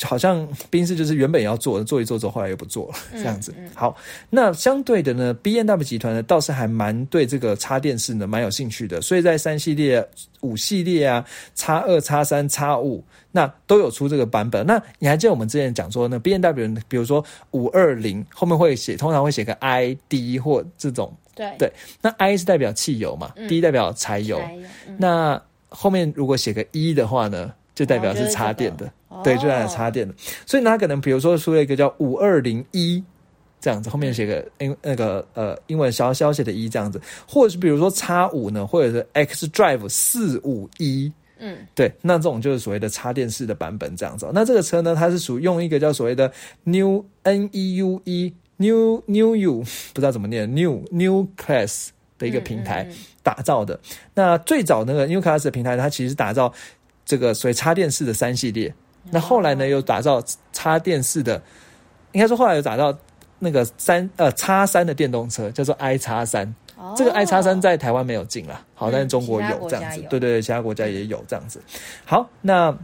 [0.03, 3.55] 好像宾士就是原本要做，做一做之后，后来又不做了，这样子。
[3.75, 3.97] 好，
[4.29, 10.07] 那相对的呢，B N W 集团呢倒是还蛮对这个插电式呢蛮有兴趣的，所以在三系列、
[10.43, 14.67] 五系列啊，叉二、叉三、叉五，那都有出这个版本。
[14.67, 21.55] 那你还记得我们之前讲说呢，B N W 比如说五二零后面会写，通常会写个 I D 或这种，对。
[21.59, 24.41] 对，那 I 是代表汽油嘛，D 代表柴油，
[24.99, 28.91] 那后面如果写个一的话呢，就代表是插电的。
[29.25, 30.13] 对，就代表插电的，
[30.45, 33.03] 所以它可能比如说出了一个叫五二零一
[33.59, 44.29] 这样子，后面写个英那个呃英文小小写的一这样子，或者是比如说叉五呢，或者是 X Drive 四五一，嗯，对，那这种就是所谓的插电式的版本这样子。
[44.35, 46.31] 那这个车呢，它是属用一个叫所谓的
[46.65, 49.61] New N E U E New New U
[49.95, 52.87] 不知道怎么念 New New Class 的一个平台
[53.23, 53.79] 打造的。
[54.15, 56.53] 那最早那个 New Class 的平台，它其实打造
[57.07, 58.75] 这个所谓插电式的三系列。
[59.11, 61.41] 那后来呢，又打造插电式的，
[62.13, 62.95] 应该说后来又打造
[63.39, 66.55] 那个三呃叉三的电动车，叫做 i 叉三。
[66.95, 70.01] 这个 i 叉三在台湾没有进了，好，但是中国有这样子。
[70.11, 71.63] 对对对，其他国家也有这样子。
[72.05, 72.77] 好，那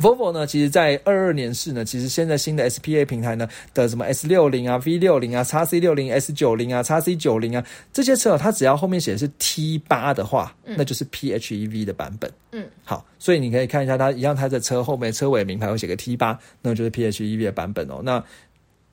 [0.00, 11.84] Volvo 呢，其实在二二年是呢，其实现在新的 SPA 平台呢的什么 S 六零啊、V 六零啊、x C 六零、S 九零啊、x C 九零啊这些车，它只要后面写的是 T 八的话，那就是 PHEV
[11.84, 12.30] 的版本。
[12.52, 18.00] 嗯，好，所以你可以看一下它一样，它的车后面车尾名牌会写个 T 八，那就是 PHEV 的版本哦。
[18.02, 18.22] 那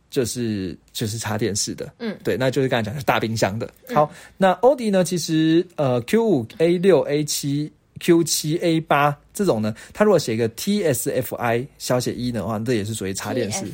[0.10, 3.68] 就是就是插电式的，嗯，对，那就是刚才讲的大冰箱的。
[3.94, 9.18] 好，那奥迪呢，其实呃 Q 五、A 六、A 七、Q 七、A 八。
[9.34, 13.66] 这种呢，它如果写一个 TSFI 小写一的话，这也是属于插电式。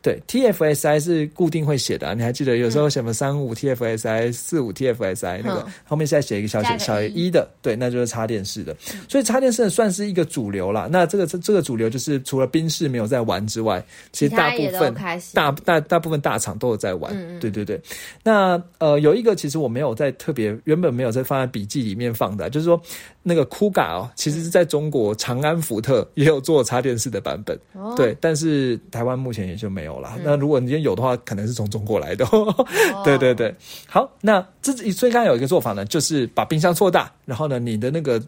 [0.00, 8.74] 对，TFSI 是固定会写的，你还记得有时候什么三五 TFSI、四五 TFSI 那个后面再写一个小写小写一的，对，那就是插电式的。
[9.06, 10.88] 所以插电式算是一个主流了。
[10.90, 14.94] 那这个这个主流就是除了宾士没有在玩之外，其实大部分
[15.34, 17.14] 大大大部分大厂都有在玩。
[17.38, 17.78] 对对对。
[18.22, 22.80] 那呃，有一个其实我没有在特别原本没有在放在笔记里面放的，就是说
[23.22, 24.66] 那个酷嘎哦，其实是在。
[24.70, 27.58] 中国长安福特也有做插电式的版本，
[27.96, 30.16] 对，但是台湾目前也就没有了。
[30.22, 32.24] 那如果你今天有的话，可能是从中国来的。
[33.02, 33.52] 对对对，
[33.88, 38.22] 好，那这最刚有一个做法呢，就是把冰箱做大，然后呢，你的那个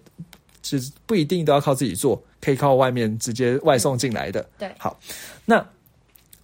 [0.65, 4.45] 是不一定都要靠自己做，可以靠外面直接外送进来的。
[4.59, 4.99] 对，好，
[5.45, 5.65] 那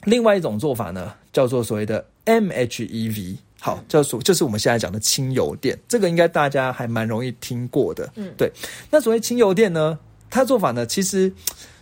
[0.05, 3.37] 另外一种做法呢，叫做所谓的 MHEV。
[3.61, 8.09] 好，叫做就是我们现在讲的清油店，这个应该大家还蛮容易听过的。
[8.15, 8.51] 嗯，对。
[8.91, 9.99] 那所谓清油店呢，
[10.31, 11.33] 它做法呢，其实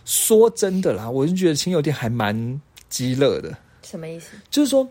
[0.05, 3.55] 说真的啦，我就觉得清油店还蛮激乐的。
[3.83, 4.29] 什么意思？
[4.49, 4.87] 就是说，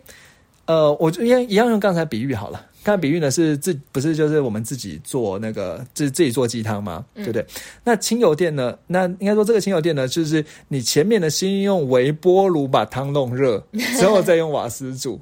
[0.65, 2.65] 呃，我就一样一样用刚才比喻好了。
[2.83, 7.03] 刚才比喻呢是自不是就是我们自己做那个自自己做鸡汤吗？
[7.15, 7.45] 对不对？
[7.83, 8.77] 那清油店呢？
[8.87, 13.61] 那应该说这个清油店呢，就是你前面呢先用微波炉把汤弄热，
[13.99, 15.19] 之后再用瓦斯煮。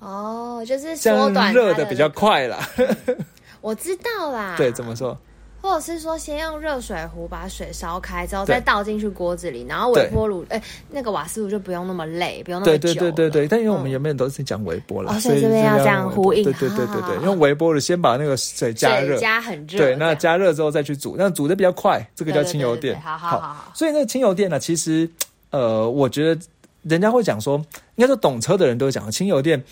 [0.00, 2.58] 哦，就是缩短热的比较快啦。
[3.60, 4.54] 我知道啦。
[4.58, 5.16] 对，怎么说？
[5.62, 12.78] 或者是说，先用热水壶把水烧开之后，再倒进去锅子里，然后微波炉，哎，那个瓦斯炉就不用那么累，不用那么久。
[12.78, 13.46] 对对对对对。
[13.46, 16.42] 但因为我们原本都是讲微波了，所以这边要这样呼应。
[16.44, 19.78] 对对对对对，用微波炉先把那个水加热，加很热。
[19.78, 22.98] 对，那加热之后再去煮，那煮的比较快，这个叫清油电。
[23.02, 23.70] 好好好。
[23.74, 25.06] 所以那个轻油电呢，其实
[25.50, 26.40] 呃，我觉得
[26.82, 27.56] 人家会讲说，
[27.96, 29.62] 应该说懂车的人都会讲轻油电。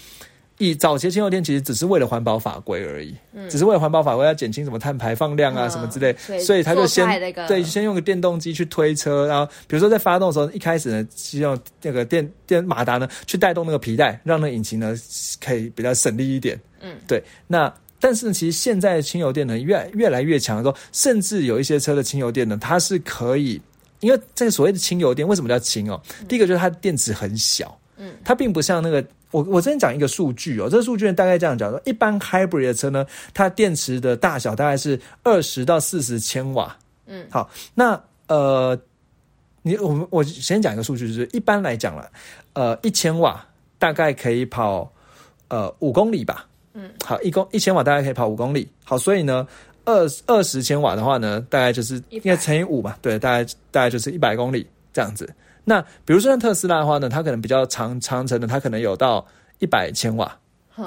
[0.60, 7.06] 以早期轻油电其实只是为了环保法规而已，嗯只是为了环保法规要减轻什么碳排放量啊什么之类，所以他就先
[7.46, 14.96] 对先用个电动机去推车，然后比如说在发动的时候，一开始呢是用那个电电马达呢去带动那个皮带，让那个引擎呢
[15.40, 16.60] 可以比较省力一点。
[16.80, 17.22] 嗯，对。
[17.46, 23.62] 那但是呢其实现在的轻油电呢越越来越强的时候，甚至有一些车的轻油电呢，它是可以，
[24.00, 26.00] 因为这个所谓的轻油电为什么叫轻哦？
[26.28, 29.04] 第一个就是它电池很小，嗯，它并不像那个。
[29.30, 36.74] 我我之前讲一个数据哦，这个数据大概这样讲说，一般 hybrid 的车呢，它电池的大小大概是二十到四十千瓦。
[37.04, 38.74] 嗯，好，那呃，
[39.60, 42.10] 你我们我先讲一个数据，就是一般来讲了，
[42.54, 43.46] 呃，一千瓦
[43.78, 44.90] 大概可以跑
[45.48, 46.46] 呃五公里吧。
[46.72, 48.66] 嗯，好，一公一千瓦大概可以跑五公里。
[48.82, 49.46] 好，所以呢，
[49.88, 55.32] 二二十千瓦的话呢，大概就是应该乘以五嘛，对，大概大概就是一百公里这样子。
[55.64, 59.26] 那比如说像特斯拉的话呢，它可能比较长长程的，它可能有到
[59.60, 60.38] 一百千瓦，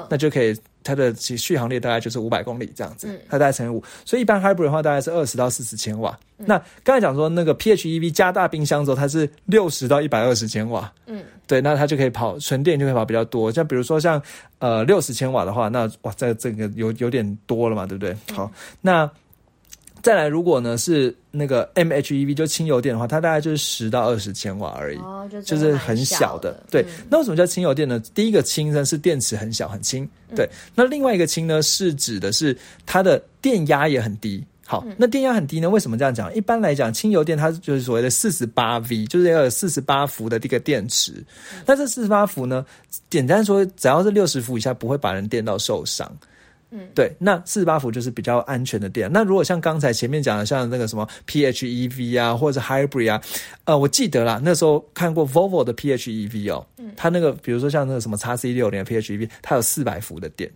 [0.08, 6.18] 那就可以它的其续航力大概就是五百公里这样子，它大概乘以五，所以一般 hybrid 的话大概是二十到四十千瓦。
[6.36, 14.20] 那刚才讲说那个 PHEV 加大冰箱之后，它是六十到一百二十千瓦，嗯，对，那它就可以跑纯电就可以跑比较多，像比如说像
[14.58, 18.16] 呃六十千瓦的话，那哇，这这个有有点多了嘛，对不对？
[18.34, 18.50] 好，
[18.80, 19.10] 那。
[20.02, 24.98] 再来，如果呢是那个 MHEV 就轻油电的话，它大概就是十到二十千瓦而已，
[25.44, 26.62] 就是很小的。
[26.70, 28.02] 对，那为什么叫轻油电呢？
[28.12, 30.48] 第一个轻呢是电池很小很轻，对。
[30.74, 34.44] 那另外一个轻呢是指的是它的电压也很低。
[34.64, 35.68] 好，那电压很低呢？
[35.68, 36.34] 为什么这样讲？
[36.34, 41.12] 一般来讲，轻油电它就是所谓的四十八 V，就是要有四十八伏的这个电池。
[41.66, 42.64] 那这四十八伏呢，
[43.10, 46.10] 简单说，只要是六十伏以下，不会把人电到受伤。
[46.72, 49.10] 嗯，对，那四十八伏就是比较安全的电。
[49.12, 53.22] 那如果像刚才前面讲的，像那个什么 PHEV 啊，或者 Hybrid 啊，
[53.64, 60.50] 呃，我记得啦，那时候看过 Volvo 的 PHEV 哦，它那个比如说像那个什么叉 C 六零 PHEV，它有四百伏的电。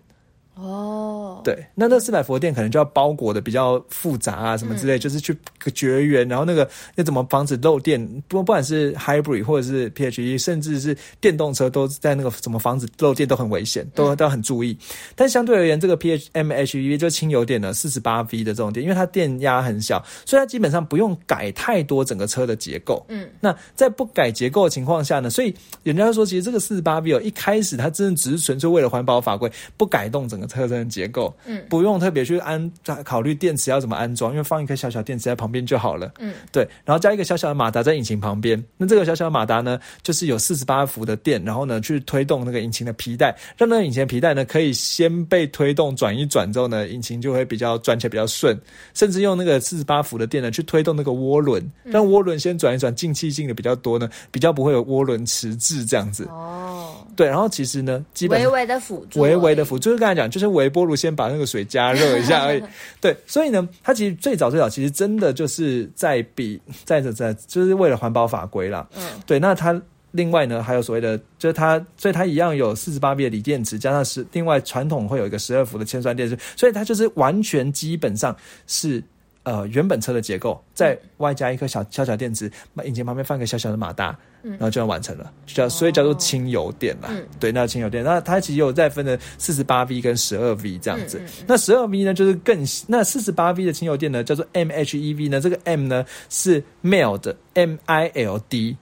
[0.57, 5.37] 哦，对，那那四百伏电可能就要包裹的比较复杂啊，什么之类，就是去
[5.75, 8.03] 绝缘，然后那个要怎么防止漏电？
[8.27, 14.75] 不不管是 hybrid 或者是 PHE，甚至是电动车，都在那个怎么防止漏电都很危险，都都很注意。
[15.15, 23.05] 但相对而言，这个 PHMHEV 就轻油电呢，四十八 V 的这种电，因为它电压很小，所以它基本上不用改太多整个车的结构。
[23.09, 30.46] 嗯，那在不改结构的情况下呢，所以人家说，其实这个四十八 V 哦，一开始它真的只是纯粹为了环保法规，不改动整个。
[30.47, 32.73] 车身结构，嗯，不用特别去安
[33.05, 48.59] 考虑电池要怎么安装，因为放一颗小小电池在旁边就好了，嗯，对，然后加一个小小的马达在引擎旁边，那这个小小的马达呢，就是有四十八伏的电，然后呢去推动那个引擎的皮带，让那个引擎皮带呢可以先被推动转一转之后呢，引擎就会比较转起来比较顺，
[48.95, 62.63] 甚至用那个四十八伏的电呢去推动那个涡轮，让涡轮先转一转，进气进的比较多呢，比较不会有涡轮迟滞这样子，哦，对，然后其实呢，基本微微的辅助，微微的辅助，就是刚才讲，就是微波炉先把那个水加热一下而已，
[63.01, 69.81] 对，所以呢，它其实最早最早其实真的就是在比 在在在就是为了环保法规啦，嗯，对，那它。
[70.13, 78.35] 另外呢，还有所谓的，就是它，所以它一样有四十八 V 的锂电池，加上十，另外传统会有一个十二伏的铅酸电池，所以它就是完全基本上
[78.67, 79.03] 是
[79.47, 82.51] 呃原本车的结构，再外加一颗小小小电池，
[82.85, 87.09] 引擎旁边放个小小的马达，然后就要完成了，叫所以叫做轻油电啦。
[87.39, 91.23] 对，那轻油电，那它其实有再分的四十八 V 跟十二 V 这样子。
[91.47, 98.77] 那十二 V 呢，就是更那四十八 V 的轻油电呢，叫做 MHEV 呢，这个 M 呢是 mild，M I L D。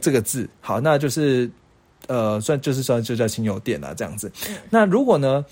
[0.00, 1.46] 这个字好，那就是
[2.06, 4.32] 呃，算就是算就叫轻油电了这样子。
[4.70, 5.44] 那如果呢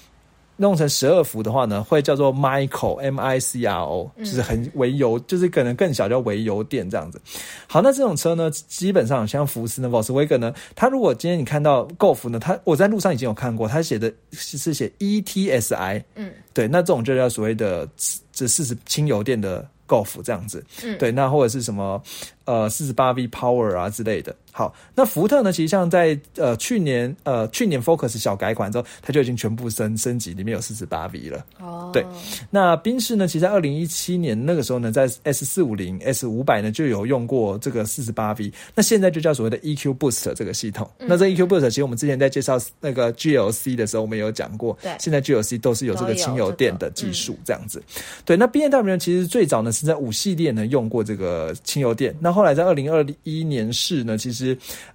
[0.63, 7.21] 弄成十二伏的话呢，会叫做 micro M I C R O，就是很微油，就是可能更小叫微油电这样子。
[7.67, 17.89] 好，那这种车呢，基本上像福斯呢 Volkswagen 呢，它如果今天你看到 Golf 呢，它我在路上已经有看过，它写的是写 E T S I，嗯，对，那这种就叫所谓的
[18.33, 19.69] 这四十轻油电的。
[19.89, 22.03] Golf 这样子，嗯，对，那或者是什么，
[22.47, 24.35] 呃，四十八 V Power 啊之类的。
[24.55, 25.51] 好，那福特呢？
[25.51, 31.45] 其实像在呃去年呃去年 Focus 小改款之后，它就已经全部升升级，里面有四十八 V 了。
[31.59, 32.05] 哦，对。
[32.51, 33.27] 那宾士呢？
[33.27, 38.53] 其实在二零一七年那个时候呢，在 S 四五零 S 五百呢就有用过这个四十八 V。
[38.75, 40.87] 那现在就叫所谓的 EQ Boost 这个系统。
[40.99, 44.77] 那这 EQ Boost 其实我们之前在介绍那个 GLC 的时候，我们有讲过。
[44.83, 44.95] 对。
[44.99, 47.83] 现在 GLC 都是有这个轻油电的技术，这样子。
[48.27, 48.37] 对。
[48.37, 52.15] 那 B M W 其实最早呢是在五系列呢用过这个轻油电。
[52.21, 54.42] 那后来在二零二一年试呢，其实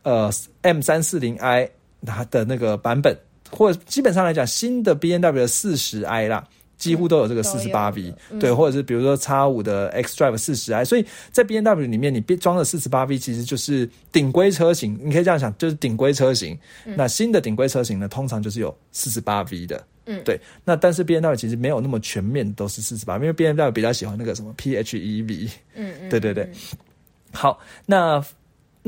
[0.04, 0.32] 呃。
[0.64, 1.70] M 三四零 i
[2.06, 3.18] 它的那个版本，
[3.50, 6.46] 或者基本上来讲，新的 B N W 的四十 i 啦，
[6.78, 16.58] 几乎都有这个四十八 V，对，或者是比如说叉五的 X Drive 四十 i，所以在 B N W 里面，你装了四十八 V，其实就是顶规车型，你可以这样想，就是顶规车型。
[16.84, 20.38] 那新的顶规车型呢，通常就是有四十八 V 的，嗯，对。
[20.66, 26.50] 那但是 B N W 其实没有那么全面都是四十八，因为 B N W 比较喜欢那个什么 P H E V，嗯嗯，对对对。
[27.32, 28.22] 好，那。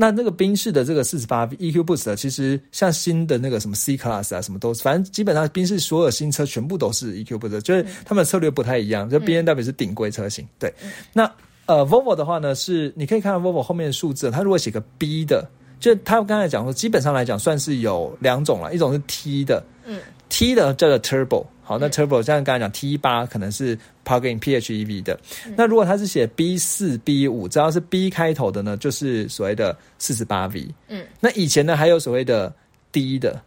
[0.00, 9.10] 那那个宾士的这个四十八 EQ Boost，其实像新的那个什么 C Class 啊，什么都，反正基本上宾士所有新车全部都是 EQ Boost，就是他们的策略不太一样。
[9.10, 10.72] 就 B N W 是顶规车型，对。
[11.12, 11.30] 那
[11.66, 15.46] 呃，Volvo 的话呢，是你可以看到 Volvo 后面的数字，它如果写个 B 的，
[15.78, 21.44] 就他刚才讲说，基本上来讲算是有两种了，一种是 T 的，嗯，T 的叫做 Turbo。
[21.62, 25.18] 好，那 Turbo 像刚才讲 T 八可能是 Plug-in PHEV 的。
[25.56, 30.68] 那如果它是写 B 四 B 五，只要是 B 开头的呢，就是所谓的四十八 V。
[30.88, 32.52] 嗯，那以前呢还有所谓的
[32.90, 33.40] D 的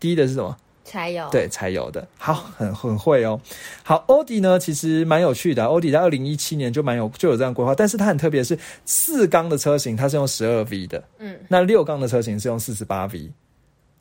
[0.00, 0.56] ，D 的是什么？
[0.84, 1.28] 柴油。
[1.30, 2.06] 对，柴油的。
[2.18, 3.40] 好，很很会哦。
[3.84, 5.64] 好，奥迪呢其实蛮有趣的。
[5.66, 11.02] 奥迪在二零一七年就蛮有就有这样规划，但是它很特别，是四缸的车型它是用十二 V 的。
[11.18, 13.30] 嗯，那六缸的车型是用四十八 V。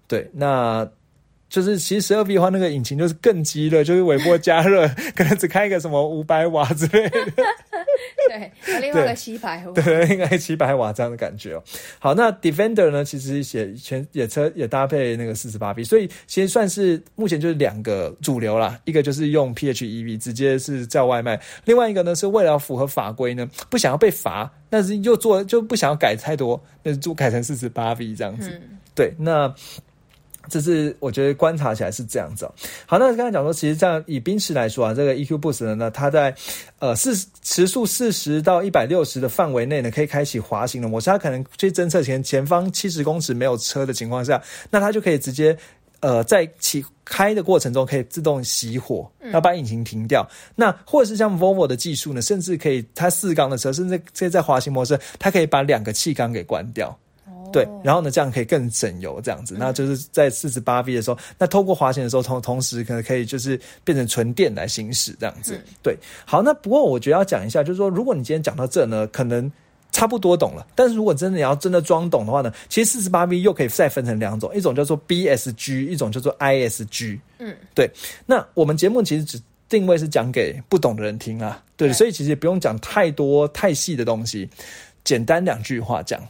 [0.08, 0.90] 对，那。
[1.52, 7.20] 就是其实十二 V 的话，那个引擎就是更激烈，就是尾波加热，可能只开一个什么五百瓦之类的。
[8.30, 9.74] 对，另外一个七百瓦。
[9.74, 11.64] 对，应该七百瓦这样的感觉哦。
[12.00, 18.80] 好，那 Defender 呢，其实也全也车也搭配那个四十八 V，所以其实算是目前就是两个主流啦。
[18.86, 28.50] 一个就是用 PHEV 直接是叫外卖，另外一个呢是为了符合法规呢，不想要被罚，但是又做就不想要改太多，那就改成四十八 V 这样子。
[28.96, 29.54] 对，那。
[30.52, 32.46] 这是我觉得观察起来是这样子。
[32.86, 36.36] 好，那刚才讲说，其实这样以宾驰来说啊，这个 EQ Boost 呢，它在
[36.80, 41.10] 呃四时速四十到一百六十的范围内呢，可以开启滑行的模式。
[41.10, 45.58] 它可能去侦测前前方七十公尺没有车的情况下，那它就可以直接
[46.02, 50.28] 呃在起开的过程中可以自动熄火，要把引擎停掉。
[50.56, 56.98] 那或者是像 Volvo 的技术呢，甚至可以它四缸的车，甚至可以在滑行模式，它可以把两个气缸给关掉。
[57.52, 65.60] 对，然后呢，这样可以更省油，这样子，那就是在四十八 V 的时候，那透过滑行的时候，同同时可能可以就是变成纯电来行驶，这样子。
[65.84, 69.52] 对，好，那不过我觉得要讲一下，就是说，如果你今天讲到这呢，可能
[69.92, 77.20] 差不多懂了，但是如果真的你要真的装懂的话呢，其实四十八 V 又可以再分成两种，一种叫做 BSG，一种叫做 ISG。
[77.40, 77.90] 嗯，对。
[78.26, 84.50] 那我们节目其实只定位是讲给不懂的人听啊，对，所以其实不用讲太多太细的东西，
[85.04, 86.22] 简单两句话讲。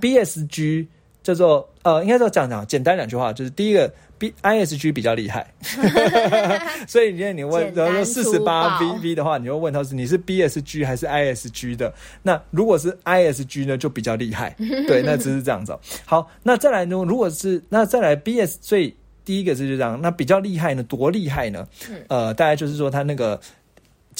[0.00, 0.88] B S G
[1.22, 5.46] 叫叫做呃，应该说讲讲简单两句话，就是第一个 B I S G 比较厉害，
[6.88, 11.92] 所以今天你问，然后说四十八 V V 的话，你就问他是你是 B S G 还是 I S G 的？
[12.22, 14.56] 那如果是 I S G 呢，就比较厉害，
[14.88, 15.78] 对，那只是这样子。
[16.04, 16.96] 好，那再来呢？
[17.06, 18.94] 如果是那再来 B S 最
[19.24, 20.82] 第一个字就这样，那比较厉害呢？
[20.82, 21.66] 多厉害呢？
[22.08, 23.40] 呃，大概就是说他那个。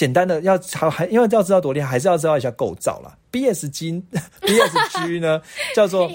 [0.00, 3.14] 简单的要还还因为要知道多厉害，还是要知道一下构造啦。
[3.30, 4.02] B S G
[4.40, 5.42] B S G 呢
[5.76, 6.10] 叫做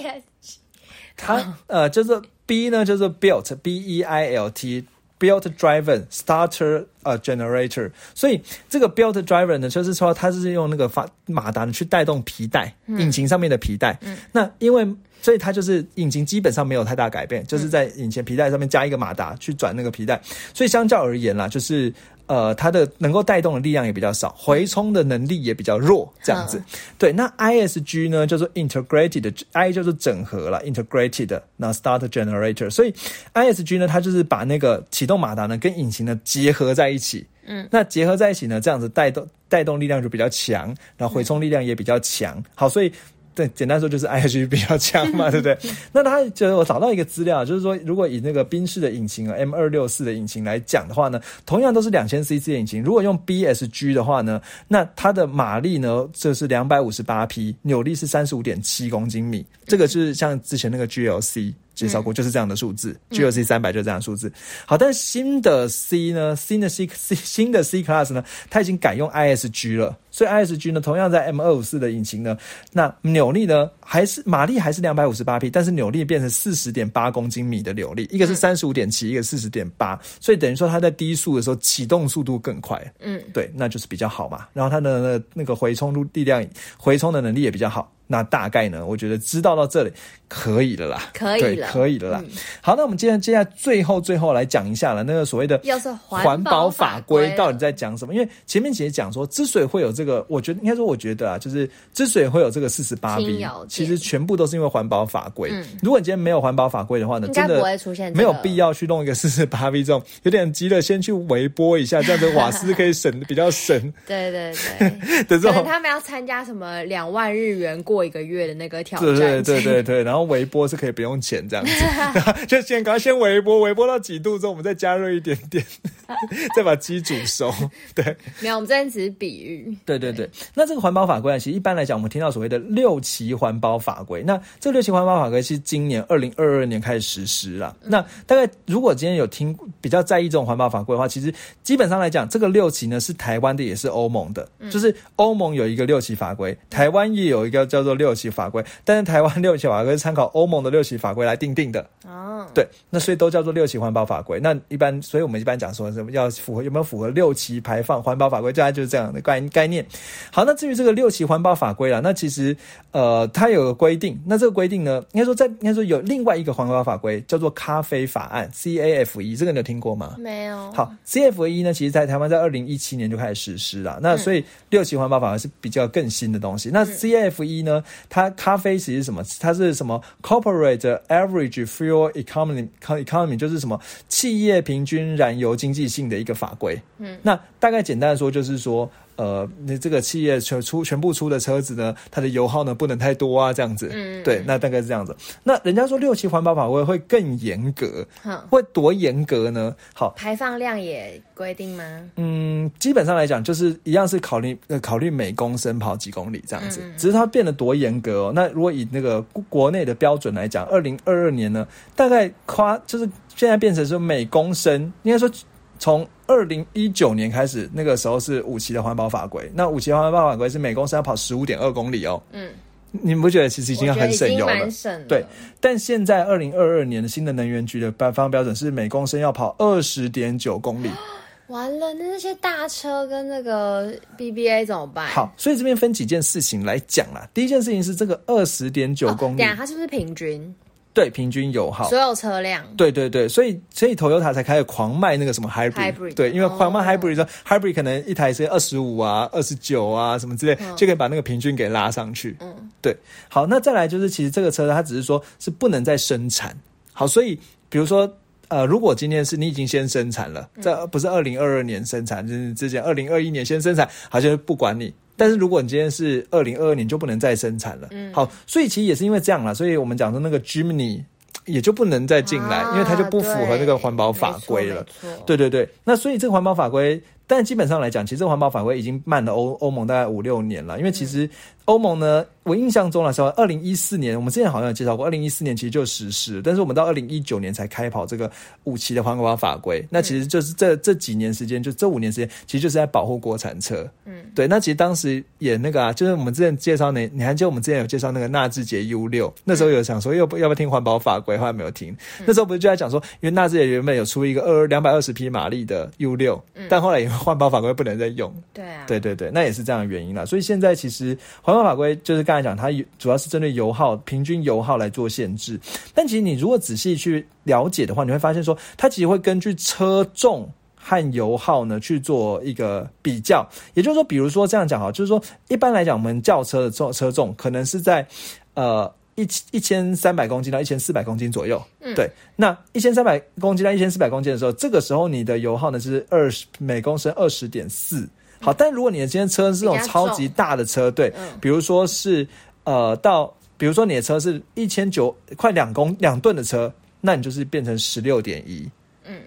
[1.16, 4.84] 它呃就是 B 呢叫做 built B E I L T
[5.20, 13.96] built driver starter 呃 generator，所以这个 built driver 呢就是说它是用那个发马达去带动皮带引擎上面的皮带。
[14.32, 14.84] 那因为
[15.22, 20.20] 所以它就是引擎基本上没有太大改变，就是在引擎皮带上面加一个马达去转那个皮带。
[20.56, 21.94] 所以相较而言啦，就是。
[22.28, 26.62] 呃，它的能够带动的力量也比较少，回冲的能力也比较弱，这样子。
[26.98, 32.70] 对，那 ISG 呢叫做 integrated，I 就是整合了，integrated，那 start generator。
[32.70, 32.94] 所以
[33.34, 37.26] ISG 呢，它就是把那个启动马达呢跟引擎呢结合在一起。
[37.48, 42.44] 嗯，那结合在一起呢，这样子带动带动力量就比较强，然后回冲力量也比较强。
[42.56, 42.92] 好，所以。
[43.36, 45.58] 对，简单说就是 I H 比较强嘛，对不对？
[45.92, 61.54] 那他觉得我找到一个资料，就是说，如果以那个宾士的引擎啊，M 二六四的引擎来讲的话呢，同样都是两千 CC 的引擎，如果用 B S G 的话呢，那它的马力呢，这是两百五十八匹，扭力是三十五点七公斤米，这个就是像之前那个 G L C。
[61.76, 64.32] 介绍过就是这样的数字，G L C 三百就是这样的数字。
[64.66, 69.98] 好，但是新的 C 呢，新的 C C 新的 C Class 呢，它已经改用 I S G 了。
[70.10, 72.38] 所以 I S G 呢，同样在 M 二五四的引擎呢，
[72.72, 82.82] 那扭力呢还是马力还是两百五十八匹，但是扭力变成四十点八公斤米的扭力，一个是三十五点七，一个四十点八，所以等于说它在低速的时候启动速度更快。
[83.02, 84.48] 嗯，对，那就是比较好嘛。
[84.54, 86.46] 然后它的那个回冲力量，
[86.78, 87.92] 回冲的能力也比较好。
[88.08, 88.86] 那大概呢？
[88.86, 89.92] 我觉得知道到这里
[90.28, 92.24] 可以了啦，可以了，可以了啦。
[92.62, 95.60] 好，那我们接下接下来最后最后来讲一下了，那个所谓的
[96.00, 98.14] 环保法规到底在讲什么？
[98.14, 105.52] 因为前面其实讲说，之所以会有这个，我觉得应该说，我觉得啊，就是之所以会有这个四十八 B，其实全部都是因为环保法规。
[105.82, 113.80] 如果你今天没有环保法规的话呢，真的不会出现，没有必要去弄一个四十八 B 这种有点急了，先去微波一下，这样子瓦斯可以省比较省。
[114.06, 114.90] 对对对，
[115.26, 118.76] 的这种他们要参加什么两万日元过一个月的那个。
[118.86, 125.66] 挑对对对对对，然后微波是可以不用钱这样子， 就先赶快先微波，微波到几度之后，我们再加热一点点，
[126.56, 127.52] 再把鸡煮熟。
[127.96, 128.04] 对，
[128.42, 129.76] 没有，我们这边只是比喻。
[129.86, 137.76] 对对对，那这个环保法规呢，其实一般来讲，我们听到所谓的六期环保法规，那这六期环保法规是今年二零二二年开始实施了。
[137.82, 141.34] 那大概如果今天有听比较在意这种环保法规的话，其实
[141.64, 148.62] 基本上来讲，这个六期呢是台湾的，也是欧盟的，就是欧盟有一个六期法规，台湾也有一个叫做六期法规。
[148.84, 154.40] 但是台湾六期法规是参考欧盟的六期法规来定定的哦，对，那所以都叫做六期环保法规。
[154.40, 159.86] 那一般，所以我们一般讲说什么要符合有没有符合六期排放环保法规，大概就是这样的概概念。
[160.32, 162.56] 好，那至于这个六期环保法规啦，那其实
[162.92, 170.16] 呃，它有个规定，那这个规定呢，应该说在应该说有另外一个环保法规叫做咖啡法案 C A F E，这个你有听过吗？
[170.18, 170.72] 没有。
[170.72, 174.00] 好，CAFE 呢，其实在台湾在二零一七年就开始实施了。
[174.02, 176.70] 那所以六期环保法规是比较更新的东西。
[176.72, 179.24] 那 C A F E 呢，它咖啡其实什么？
[179.40, 186.82] 它是什么？Corporate Average Fuel Economy Economy 就是什么企业平均燃油经济性的一个法规。
[187.00, 188.90] 嗯，那大概简单的说就是说。
[189.18, 193.90] 呃，那这个企业全出全部出的车子呢，它的油耗呢不能太多啊，这样子。
[193.94, 195.16] 嗯，对，那大概是这样子。
[195.44, 198.06] 那人家说六期环保法规会更严格，
[198.50, 199.76] 会多严格呢？
[199.94, 201.84] 好，排放量也规定吗？
[202.18, 208.32] 嗯，基本上来讲，就是一样是考虑呃考虑每公升跑几公里这样子，只是它变得多严格哦。
[208.36, 215.30] 那如果以那个国内的标准来讲，二零二二年呢，大概夸就是现在变成说每公升，应该说。
[215.78, 219.50] 从二零一九年开始，那个时候是五期的环保法规。
[219.54, 222.22] 那五期环保法规是每公升要跑十五点二公里哦。
[222.32, 222.50] 嗯，
[222.92, 224.70] 你们不觉得其实已经很省油了？
[225.08, 225.24] 对。
[225.60, 230.90] 但现在二零二二年的新的能源局的颁发标准是每公升要跑二十点九公里。
[231.48, 235.08] 完了，那那些大车跟那个 BBA 怎么办？
[235.10, 237.30] 好，所以这边分几件事情来讲啦。
[237.36, 240.56] 第一件事情是这个二十点九公里，它是不是平均？
[240.96, 242.66] 对，平均油耗，所有车辆。
[242.76, 252.36] 对对对，所以所以 Toyota 才开始狂卖那个什么 Hybrid，对，因为狂卖 Hybrid 说 Hybrid 可能一台是二十五啊、二十九啊什么之类，就可以把那个平均给拉上去。
[252.40, 252.98] 嗯，对。
[253.28, 256.58] 好，那再来就是，其实这个车它只是说是不能再生产。
[256.94, 257.40] 好，所以
[257.70, 258.12] 比如说。
[258.48, 267.88] 呃，如果今天是你已经先生产了，这不是二零二二年生产，就是之前二零二一年先生产，好像不管你，但是如果你今天是二零二二年，就不能再生产了。
[267.92, 271.04] 嗯，好，所以其实也是因为这样了，所以我们讲说那个 Germany
[271.46, 274.86] 也就不能再进来，因为它就不符合那个环保法规了。
[275.26, 277.02] 对对对，那所以这个环保法规。
[277.28, 281.30] 但基本上来讲，其实环保法规已经慢了欧欧盟大概五六年了，因为其实
[281.66, 282.26] 欧盟呢。
[282.46, 288.32] 我印象中来说，二零一四年我们之前好像有介绍过，二零一四年其实就实施，但是我们到二零一九年才开跑这个
[288.66, 289.84] 五期的环保法规。
[289.90, 293.84] 那其实就是这这几年时间，就这五年时间，其实就是在保护国产车。
[294.06, 294.48] 嗯，对。
[294.48, 301.98] 那其实当时也那个啊，就是我们之前介绍那，你还记得我们之前有介绍那个纳智捷 U 六，那时候有想说要不要不要听环保法规，后来没有听。
[302.28, 308.32] 那时候不是就在讲说，因为纳智捷原本有出一个二两百二十匹马力的 U 六，但后来因为环保法规不能再用。
[308.54, 310.26] 对啊，对对对，那也是这样的原因了。
[310.28, 313.16] 所以现在其实环保法规就是刚才讲，它主要。
[313.16, 315.58] 是针对油耗平均油耗来做限制，
[315.94, 323.48] 但其实你如果仔细去了解的话，你会发现说，它其实会根据车重和油耗呢去做一个比较。
[323.74, 328.06] 也就是说，比如说这样讲哈，就是说一般来讲，我们轿车的重车重可能是在
[328.54, 331.62] 呃一一千三百公斤到一千四百公斤左右。
[331.80, 332.10] 嗯，对。
[332.36, 338.08] 那一千三百公斤到一千四百公斤的时候，这个时候你的油耗呢是二十每公升二十点四。
[338.40, 341.12] 好，但如果你的今天车是那种超级大的车，对，
[341.42, 342.28] 比如说是。
[342.66, 348.72] 呃，到比如说你的车是一千九快两公两吨的车，那你就是变成十六点一，嗯，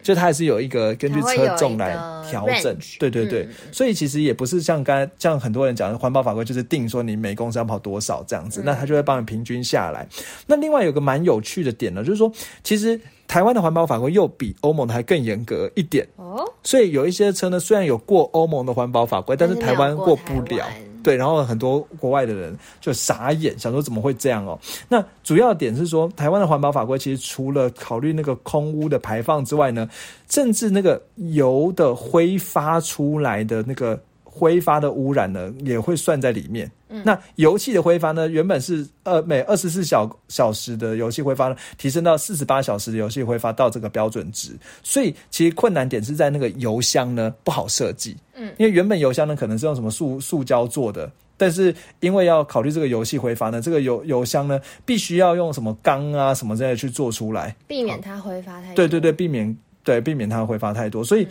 [0.09, 1.93] 就它还是有一个根据车重来
[2.31, 10.09] 调整，对对对，所以其实也不是像刚才像很多人讲的环保法规就是定说你每公升要跑多少这样子，那它就会帮你平均下来。
[10.47, 12.33] 那另外有个蛮有趣的点呢，就是说
[12.65, 16.09] 其实台湾的环保法规又比欧盟的还更严格一点。
[16.17, 20.65] 哦，所以有一些车呢虽然有过欧盟的环保法规，但是台湾过不了。
[21.03, 24.59] 对，然后很多国外的人就傻眼，想说怎么会这样哦？
[24.89, 29.89] 那主要点是说，台湾的环保法规其实除了考虑那个空污的排放之外呢，
[30.29, 33.99] 甚至那个油的挥发出来的那个。
[34.39, 36.71] 挥发的污染呢，也会算在里面。
[36.91, 44.57] 嗯那油气的挥发呢，原本是呃每二十四小小时的油气挥发呢，提升到四十八小时的油气挥发到这个标准值。
[44.83, 48.17] 所以其实困难点是在那个油箱呢不好设计。
[48.35, 58.75] 嗯，因为原本油箱呢可能是用什么塑塑胶做的，但是因为要考虑这个油气挥发呢，这个油油箱呢必须要用什么钢啊什么之类去做出来，避免它挥发太多。
[58.77, 61.29] 对对对，避免对避免它挥发太多，所以。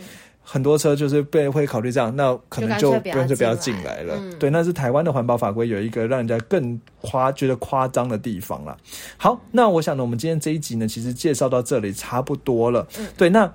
[0.50, 4.18] 很多车就是被会考虑这样，那可能就不用就不要进来了。
[4.38, 8.74] 对，那是台湾的环保法规有一个让人家更夸觉得夸张的地方了。
[9.18, 12.88] 好，那我想呢，我们今天这一集呢，其实介绍到这里差不多了。
[13.14, 13.52] 对，那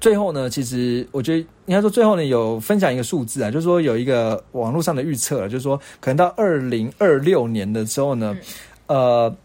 [0.00, 8.34] 最后呢，其实我觉得应该说最后呢，有分享一个数字啊，就是说有一个网络上的预测，就是说可能到二零二六年的时候呢，
[8.86, 9.36] 呃。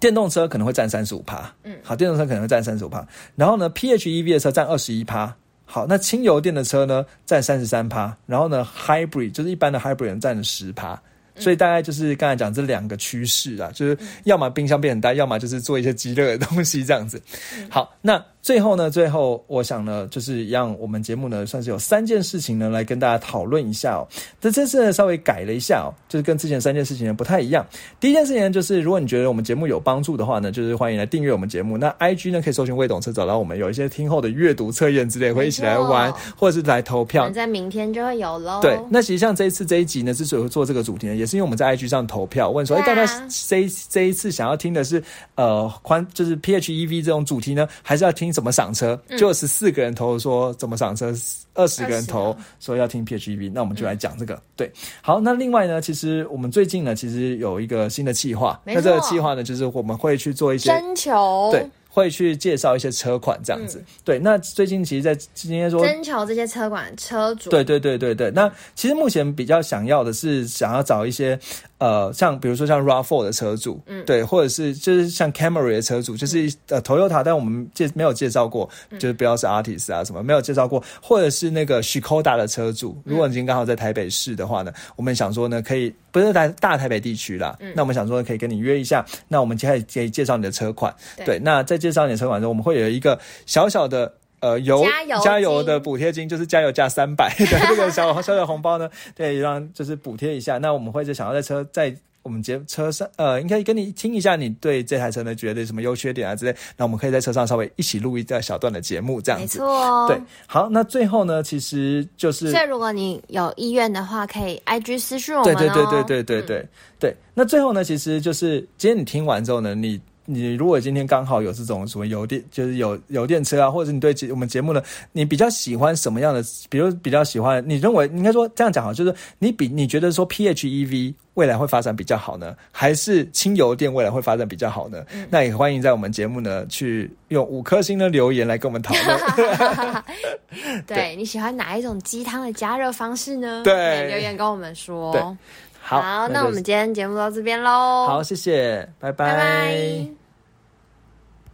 [0.00, 5.34] 电动车可能会占三十五趴，嗯，好，电动车可能会占三十五趴，然后呢，PHEV 的车占二十一趴，
[5.64, 11.00] 好，那轻油电的车呢占三十三趴，然后呢，Hybrid 就是一般的 Hybrid 占了十趴。
[11.40, 17.22] 所以大概就是刚才讲这两个趋势啊，就是要么冰箱变很大，要么就是做一些极热的东西这样子。
[17.70, 24.08] 好，那最后呢，最后我想呢，就是让我们节目呢，算是有三件事情呢，来跟大家讨论一下哦。
[24.40, 27.66] 这这次呢，稍微改了一下哦，就是跟之前三件事情呢不太一样。
[28.00, 31.76] 第一件事情呢，就是如果你觉得我们节目有帮助的话呢，就是欢迎来订阅我们节目。
[31.76, 37.28] 那 I G 呢，可以搜寻未懂车找到我们，有一些听后的阅读测验之类，会一起来玩，或者是来投票。
[37.28, 38.62] 在明天就会有喽。
[38.62, 48.96] 对，那其实像这一次这一集呢，之所以会做这个主题呢，也是因为我们在 IG 上投票问说，哎，大家这这一次想要听的是呃宽就是 PHEV 这种主题呢，还是要听怎么赏车？
[49.18, 51.12] 就十四个人投说怎么赏车，
[51.54, 54.40] 二十个人投说要听 PHEV，那我们就来讲这个。
[54.54, 54.72] 对，
[55.02, 61.68] 好，那另外呢，其实我们最近呢，其实有一个新的计划，那这个计划呢，就是我们会去做一些征求，对。
[61.88, 64.18] 会去介绍一些车款这样子，对。
[64.18, 68.30] 那最近其实，在今天说征求这些车款车主，对对对对对。
[68.30, 71.38] 那其实目前比较想要的是，想要找一些。
[71.78, 78.68] 呃，像比如说像 Rav4 的车主，嗯，对，或者是就是像 Camry 的车主，就是呃 Toyota，但我们介没有介绍过，
[78.98, 90.94] 就是不要是 Artist 啊什么没有介绍过，或者是那个 Skoda 的车主，如果你今天刚好在台北市的话呢，我们想说呢，可以不是在大台北地区啦，那我们想说可以跟你约一下，那我们接下来可以介绍你的车款，
[91.24, 94.14] 对，那在介绍你的车款中，我们会有一个小小的。
[94.40, 94.86] 呃，油
[95.24, 100.58] 加油的补贴金就是加油加三百的 这个小小小红包呢，对，让就是补贴一下。
[100.58, 101.92] 那我们会就想要在车在
[102.28, 109.58] 我们节车上，呃，应该跟你听一下你对这台车的觉得什么优缺点啊之类，那我们可以在车上稍微一起录一段小段的节目，这样子。
[109.58, 110.06] 没错。
[110.08, 115.56] 对，好，那最后呢，其实就是，所以如果你有意愿的话，可以 IG 私信我们。
[115.56, 116.68] 对对对对对对对
[117.00, 117.16] 对。
[117.32, 119.98] 那最后呢，其实就是，今天你听完之后呢，你。
[120.30, 126.44] 你如果今天刚好有这种什么油电，就是有油电车啊，或者你对节我们节目呢，你比较喜欢什么样的？
[126.68, 135.02] 比如比较喜欢，你认为应该说这样讲好，就是你比你觉得说 PHEV 未来会发展比较好呢，还是轻油电未来会发展比较好呢？
[135.30, 140.04] 那也欢迎在我们节目呢去用五颗星的留言来跟我们讨论。
[140.86, 143.62] 对你喜欢哪一种鸡汤的加热方式呢？
[143.64, 145.36] 对，留言跟我们说。
[145.80, 148.06] 好，那我们今天节目到这边喽。
[148.06, 150.17] 好，谢谢，拜拜。